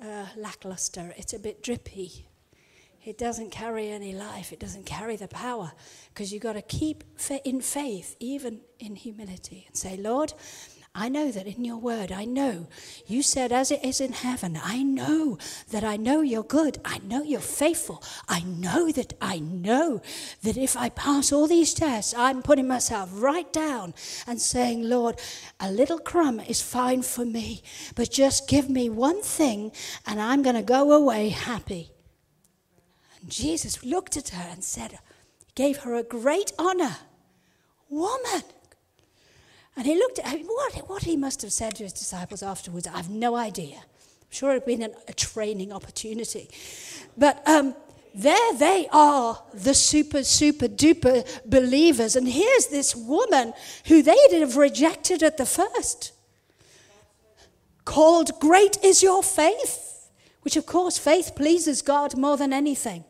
uh, 0.00 0.26
lackluster, 0.36 1.14
it's 1.16 1.32
a 1.32 1.38
bit 1.38 1.62
drippy 1.62 2.26
it 3.04 3.18
doesn't 3.18 3.50
carry 3.50 3.88
any 3.88 4.12
life. 4.12 4.52
It 4.52 4.60
doesn't 4.60 4.86
carry 4.86 5.16
the 5.16 5.28
power 5.28 5.72
because 6.08 6.32
you've 6.32 6.42
got 6.42 6.52
to 6.52 6.62
keep 6.62 7.02
in 7.44 7.60
faith, 7.60 8.16
even 8.20 8.60
in 8.78 8.94
humility, 8.96 9.64
and 9.66 9.76
say, 9.76 9.96
Lord, 9.96 10.32
I 10.94 11.08
know 11.08 11.30
that 11.30 11.46
in 11.46 11.64
your 11.64 11.78
word, 11.78 12.12
I 12.12 12.26
know 12.26 12.68
you 13.06 13.22
said, 13.22 13.50
as 13.50 13.70
it 13.70 13.82
is 13.82 13.98
in 13.98 14.12
heaven, 14.12 14.60
I 14.62 14.82
know 14.82 15.38
that 15.70 15.82
I 15.82 15.96
know 15.96 16.20
you're 16.20 16.42
good. 16.42 16.78
I 16.84 16.98
know 16.98 17.22
you're 17.22 17.40
faithful. 17.40 18.04
I 18.28 18.40
know 18.40 18.92
that 18.92 19.14
I 19.18 19.38
know 19.38 20.02
that 20.42 20.58
if 20.58 20.76
I 20.76 20.90
pass 20.90 21.32
all 21.32 21.46
these 21.46 21.72
tests, 21.72 22.12
I'm 22.14 22.42
putting 22.42 22.68
myself 22.68 23.08
right 23.14 23.50
down 23.54 23.94
and 24.26 24.38
saying, 24.38 24.86
Lord, 24.86 25.18
a 25.58 25.72
little 25.72 25.98
crumb 25.98 26.40
is 26.40 26.60
fine 26.60 27.00
for 27.00 27.24
me, 27.24 27.62
but 27.94 28.10
just 28.10 28.46
give 28.46 28.68
me 28.68 28.90
one 28.90 29.22
thing 29.22 29.72
and 30.06 30.20
I'm 30.20 30.42
going 30.42 30.56
to 30.56 30.62
go 30.62 30.92
away 30.92 31.30
happy. 31.30 31.91
And 33.22 33.30
Jesus 33.30 33.84
looked 33.84 34.16
at 34.16 34.30
her 34.30 34.48
and 34.50 34.62
said, 34.62 34.98
gave 35.54 35.78
her 35.78 35.94
a 35.94 36.02
great 36.02 36.52
honor. 36.58 36.96
Woman. 37.88 38.42
And 39.76 39.86
he 39.86 39.94
looked 39.94 40.18
at 40.18 40.26
her, 40.26 40.38
what, 40.38 40.88
what 40.88 41.02
he 41.04 41.16
must 41.16 41.40
have 41.42 41.52
said 41.52 41.76
to 41.76 41.84
his 41.84 41.92
disciples 41.92 42.42
afterwards, 42.42 42.86
I 42.86 42.96
have 42.96 43.08
no 43.08 43.36
idea. 43.36 43.76
I'm 43.76 44.30
sure 44.30 44.50
it 44.50 44.54
had 44.54 44.66
been 44.66 44.82
an, 44.82 44.94
a 45.08 45.12
training 45.12 45.72
opportunity. 45.72 46.50
But 47.16 47.46
um, 47.48 47.74
there 48.14 48.54
they 48.54 48.88
are, 48.92 49.42
the 49.54 49.74
super, 49.74 50.24
super 50.24 50.68
duper 50.68 51.26
believers. 51.48 52.16
And 52.16 52.28
here's 52.28 52.66
this 52.66 52.94
woman 52.94 53.54
who 53.86 54.02
they'd 54.02 54.40
have 54.40 54.56
rejected 54.56 55.22
at 55.22 55.36
the 55.38 55.46
first, 55.46 56.12
called 57.84 58.38
Great 58.40 58.82
is 58.84 59.02
Your 59.02 59.22
Faith, 59.22 60.10
which 60.42 60.56
of 60.56 60.66
course, 60.66 60.98
faith 60.98 61.32
pleases 61.34 61.82
God 61.82 62.16
more 62.16 62.36
than 62.36 62.52
anything. 62.52 63.04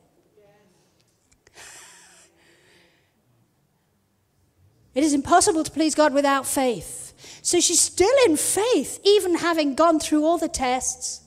It 4.94 5.04
is 5.04 5.14
impossible 5.14 5.64
to 5.64 5.70
please 5.70 5.94
God 5.94 6.12
without 6.12 6.46
faith. 6.46 7.14
So 7.42 7.60
she's 7.60 7.80
still 7.80 8.14
in 8.26 8.36
faith, 8.36 9.00
even 9.04 9.36
having 9.36 9.74
gone 9.74 9.98
through 9.98 10.24
all 10.24 10.38
the 10.38 10.48
tests. 10.48 11.22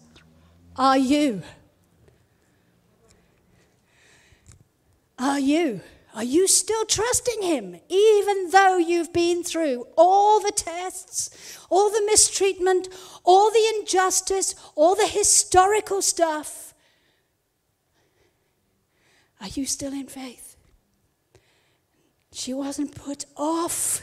Are 0.75 0.97
you? 0.97 1.41
Are 5.17 5.39
you? 5.39 5.81
Are 6.13 6.23
you 6.23 6.47
still 6.47 6.85
trusting 6.85 7.41
Him, 7.41 7.77
even 7.89 8.49
though 8.51 8.77
you've 8.77 9.11
been 9.11 9.43
through 9.43 9.85
all 9.97 10.39
the 10.39 10.51
tests, 10.51 11.57
all 11.69 11.89
the 11.89 12.03
mistreatment, 12.05 12.87
all 13.25 13.51
the 13.51 13.73
injustice, 13.77 14.55
all 14.75 14.95
the 14.95 15.07
historical 15.07 16.01
stuff? 16.01 16.73
Are 19.41 19.49
you 19.49 19.65
still 19.65 19.91
in 19.91 20.07
faith? 20.07 20.44
She 22.35 22.53
wasn't 22.53 22.93
put 22.93 23.25
off. 23.37 24.01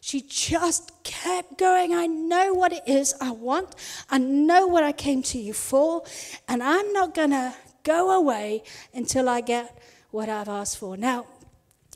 She 0.00 0.20
just 0.20 0.90
kept 1.04 1.58
going. 1.58 1.94
I 1.94 2.06
know 2.06 2.52
what 2.52 2.72
it 2.72 2.82
is 2.88 3.14
I 3.20 3.30
want. 3.30 3.76
I 4.10 4.18
know 4.18 4.66
what 4.66 4.82
I 4.82 4.90
came 4.90 5.22
to 5.22 5.38
you 5.38 5.52
for. 5.52 6.02
And 6.48 6.60
I'm 6.60 6.92
not 6.92 7.14
going 7.14 7.30
to 7.30 7.54
go 7.84 8.10
away 8.10 8.64
until 8.92 9.28
I 9.28 9.42
get 9.42 9.78
what 10.10 10.28
I've 10.28 10.48
asked 10.48 10.76
for. 10.78 10.96
Now, 10.96 11.26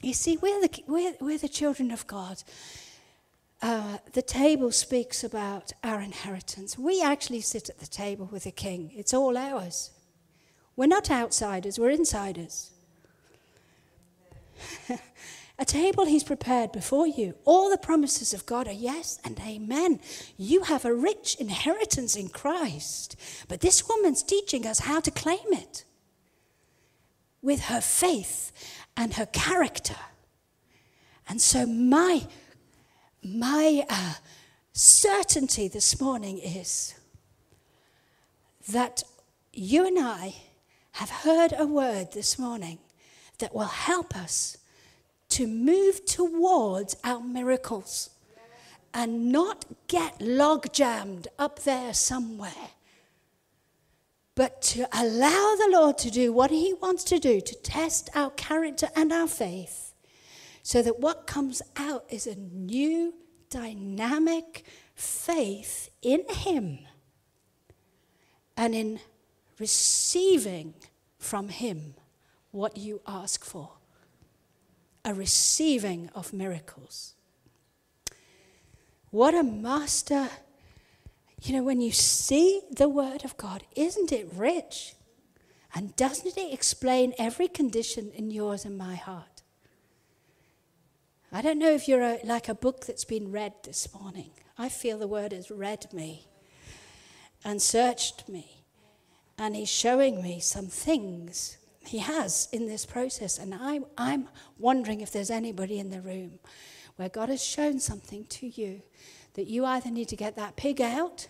you 0.02 0.14
see, 0.14 0.36
we're 0.36 0.60
the, 0.60 0.84
we're, 0.86 1.14
we're 1.20 1.38
the 1.38 1.48
children 1.48 1.90
of 1.90 2.06
God. 2.06 2.44
Uh, 3.60 3.98
the 4.12 4.22
table 4.22 4.70
speaks 4.70 5.24
about 5.24 5.72
our 5.82 6.00
inheritance. 6.00 6.78
We 6.78 7.02
actually 7.02 7.40
sit 7.40 7.68
at 7.68 7.80
the 7.80 7.86
table 7.86 8.28
with 8.30 8.44
the 8.44 8.52
king, 8.52 8.92
it's 8.94 9.12
all 9.12 9.36
ours. 9.36 9.90
We're 10.76 10.86
not 10.86 11.10
outsiders, 11.10 11.78
we're 11.78 11.90
insiders. 11.90 12.70
a 15.62 15.64
table 15.64 16.04
he's 16.04 16.24
prepared 16.24 16.72
before 16.72 17.06
you. 17.06 17.36
All 17.44 17.70
the 17.70 17.78
promises 17.78 18.34
of 18.34 18.44
God 18.46 18.66
are 18.66 18.72
yes 18.72 19.20
and 19.24 19.38
amen. 19.46 20.00
You 20.36 20.64
have 20.64 20.84
a 20.84 20.92
rich 20.92 21.36
inheritance 21.36 22.16
in 22.16 22.30
Christ. 22.30 23.14
But 23.46 23.60
this 23.60 23.88
woman's 23.88 24.24
teaching 24.24 24.66
us 24.66 24.80
how 24.80 24.98
to 24.98 25.10
claim 25.12 25.52
it 25.52 25.84
with 27.42 27.66
her 27.66 27.80
faith 27.80 28.50
and 28.96 29.14
her 29.14 29.26
character. 29.26 29.94
And 31.28 31.40
so, 31.40 31.64
my, 31.64 32.26
my 33.22 33.84
uh, 33.88 34.14
certainty 34.72 35.68
this 35.68 36.00
morning 36.00 36.38
is 36.38 36.94
that 38.68 39.04
you 39.52 39.86
and 39.86 39.98
I 40.00 40.34
have 40.92 41.10
heard 41.10 41.54
a 41.56 41.66
word 41.66 42.14
this 42.14 42.36
morning 42.36 42.80
that 43.38 43.54
will 43.54 43.62
help 43.66 44.16
us 44.16 44.56
to 45.32 45.46
move 45.46 46.04
towards 46.04 46.94
our 47.04 47.22
miracles 47.22 48.10
and 48.92 49.32
not 49.32 49.64
get 49.88 50.20
log 50.20 50.70
jammed 50.74 51.28
up 51.38 51.60
there 51.60 51.94
somewhere, 51.94 52.68
but 54.34 54.60
to 54.60 54.86
allow 54.92 55.54
the 55.56 55.70
Lord 55.70 55.96
to 55.98 56.10
do 56.10 56.34
what 56.34 56.50
He 56.50 56.74
wants 56.74 57.02
to 57.04 57.18
do 57.18 57.40
to 57.40 57.54
test 57.62 58.10
our 58.14 58.30
character 58.30 58.88
and 58.94 59.10
our 59.10 59.26
faith, 59.26 59.94
so 60.62 60.82
that 60.82 61.00
what 61.00 61.26
comes 61.26 61.62
out 61.76 62.04
is 62.10 62.26
a 62.26 62.34
new, 62.36 63.14
dynamic 63.48 64.64
faith 64.94 65.88
in 66.02 66.24
Him 66.28 66.80
and 68.56 68.74
in 68.74 69.00
receiving 69.58 70.74
from 71.18 71.48
Him 71.48 71.94
what 72.50 72.76
you 72.76 73.00
ask 73.06 73.44
for. 73.44 73.70
A 75.04 75.14
receiving 75.14 76.10
of 76.14 76.32
miracles. 76.32 77.14
What 79.10 79.34
a 79.34 79.42
master. 79.42 80.28
You 81.42 81.56
know, 81.56 81.64
when 81.64 81.80
you 81.80 81.92
see 81.92 82.62
the 82.70 82.88
Word 82.88 83.24
of 83.24 83.36
God, 83.36 83.64
isn't 83.74 84.12
it 84.12 84.30
rich? 84.34 84.94
And 85.74 85.96
doesn't 85.96 86.36
it 86.36 86.52
explain 86.52 87.14
every 87.18 87.48
condition 87.48 88.10
in 88.14 88.30
yours 88.30 88.64
and 88.64 88.78
my 88.78 88.94
heart? 88.94 89.42
I 91.32 91.40
don't 91.40 91.58
know 91.58 91.72
if 91.72 91.88
you're 91.88 92.02
a, 92.02 92.20
like 92.24 92.48
a 92.48 92.54
book 92.54 92.86
that's 92.86 93.04
been 93.04 93.32
read 93.32 93.54
this 93.64 93.92
morning. 93.94 94.30
I 94.58 94.68
feel 94.68 94.98
the 94.98 95.08
Word 95.08 95.32
has 95.32 95.50
read 95.50 95.92
me 95.92 96.26
and 97.42 97.60
searched 97.60 98.28
me. 98.28 98.64
And 99.38 99.56
He's 99.56 99.70
showing 99.70 100.22
me 100.22 100.40
some 100.40 100.66
things 100.66 101.56
He 101.84 101.98
has 101.98 102.48
in 102.52 102.66
this 102.66 102.86
process. 102.86 103.38
And 103.38 103.54
I, 103.54 103.80
I'm 103.98 104.28
wondering 104.58 105.00
if 105.00 105.12
there's 105.12 105.30
anybody 105.30 105.78
in 105.78 105.90
the 105.90 106.00
room 106.00 106.38
where 106.96 107.08
God 107.08 107.28
has 107.28 107.42
shown 107.42 107.80
something 107.80 108.24
to 108.26 108.46
you 108.46 108.82
that 109.34 109.46
you 109.46 109.64
either 109.64 109.90
need 109.90 110.08
to 110.08 110.16
get 110.16 110.36
that 110.36 110.56
pig 110.56 110.80
out 110.80 111.28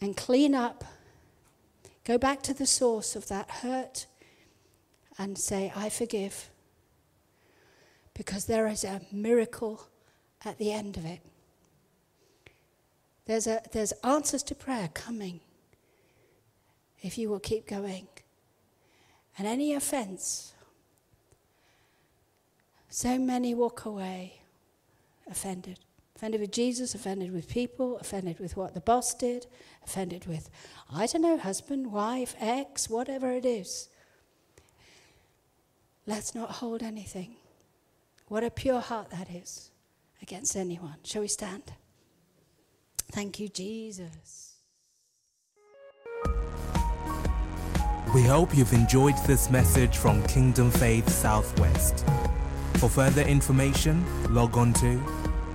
and 0.00 0.16
clean 0.16 0.54
up, 0.54 0.84
go 2.04 2.18
back 2.18 2.42
to 2.42 2.54
the 2.54 2.66
source 2.66 3.16
of 3.16 3.28
that 3.28 3.50
hurt 3.50 4.06
and 5.18 5.38
say, 5.38 5.72
I 5.74 5.88
forgive. 5.88 6.50
Because 8.14 8.46
there 8.46 8.66
is 8.68 8.84
a 8.84 9.00
miracle 9.10 9.88
at 10.44 10.58
the 10.58 10.72
end 10.72 10.96
of 10.96 11.04
it. 11.04 11.20
There's, 13.24 13.46
a, 13.46 13.60
there's 13.72 13.92
answers 14.04 14.42
to 14.44 14.54
prayer 14.54 14.88
coming 14.94 15.40
if 17.02 17.18
you 17.18 17.28
will 17.28 17.40
keep 17.40 17.66
going. 17.66 18.06
And 19.38 19.46
any 19.46 19.74
offense, 19.74 20.54
so 22.88 23.18
many 23.18 23.54
walk 23.54 23.84
away 23.84 24.40
offended. 25.30 25.78
Offended 26.14 26.40
with 26.40 26.50
Jesus, 26.52 26.94
offended 26.94 27.30
with 27.30 27.46
people, 27.46 27.98
offended 27.98 28.38
with 28.38 28.56
what 28.56 28.72
the 28.72 28.80
boss 28.80 29.12
did, 29.12 29.46
offended 29.84 30.24
with, 30.24 30.48
I 30.90 31.06
don't 31.06 31.20
know, 31.20 31.36
husband, 31.36 31.92
wife, 31.92 32.34
ex, 32.40 32.88
whatever 32.88 33.32
it 33.32 33.44
is. 33.44 33.90
Let's 36.06 36.34
not 36.34 36.52
hold 36.52 36.82
anything. 36.82 37.36
What 38.28 38.44
a 38.44 38.50
pure 38.50 38.80
heart 38.80 39.10
that 39.10 39.28
is 39.30 39.70
against 40.22 40.56
anyone. 40.56 40.96
Shall 41.04 41.20
we 41.20 41.28
stand? 41.28 41.64
Thank 43.12 43.38
you, 43.38 43.48
Jesus. 43.48 44.45
We 48.14 48.22
hope 48.22 48.56
you've 48.56 48.72
enjoyed 48.72 49.16
this 49.26 49.50
message 49.50 49.98
from 49.98 50.22
Kingdom 50.28 50.70
Faith 50.70 51.10
Southwest. 51.10 52.06
For 52.74 52.88
further 52.88 53.22
information, 53.22 54.04
log 54.32 54.56
on 54.56 54.72
to 54.74 55.02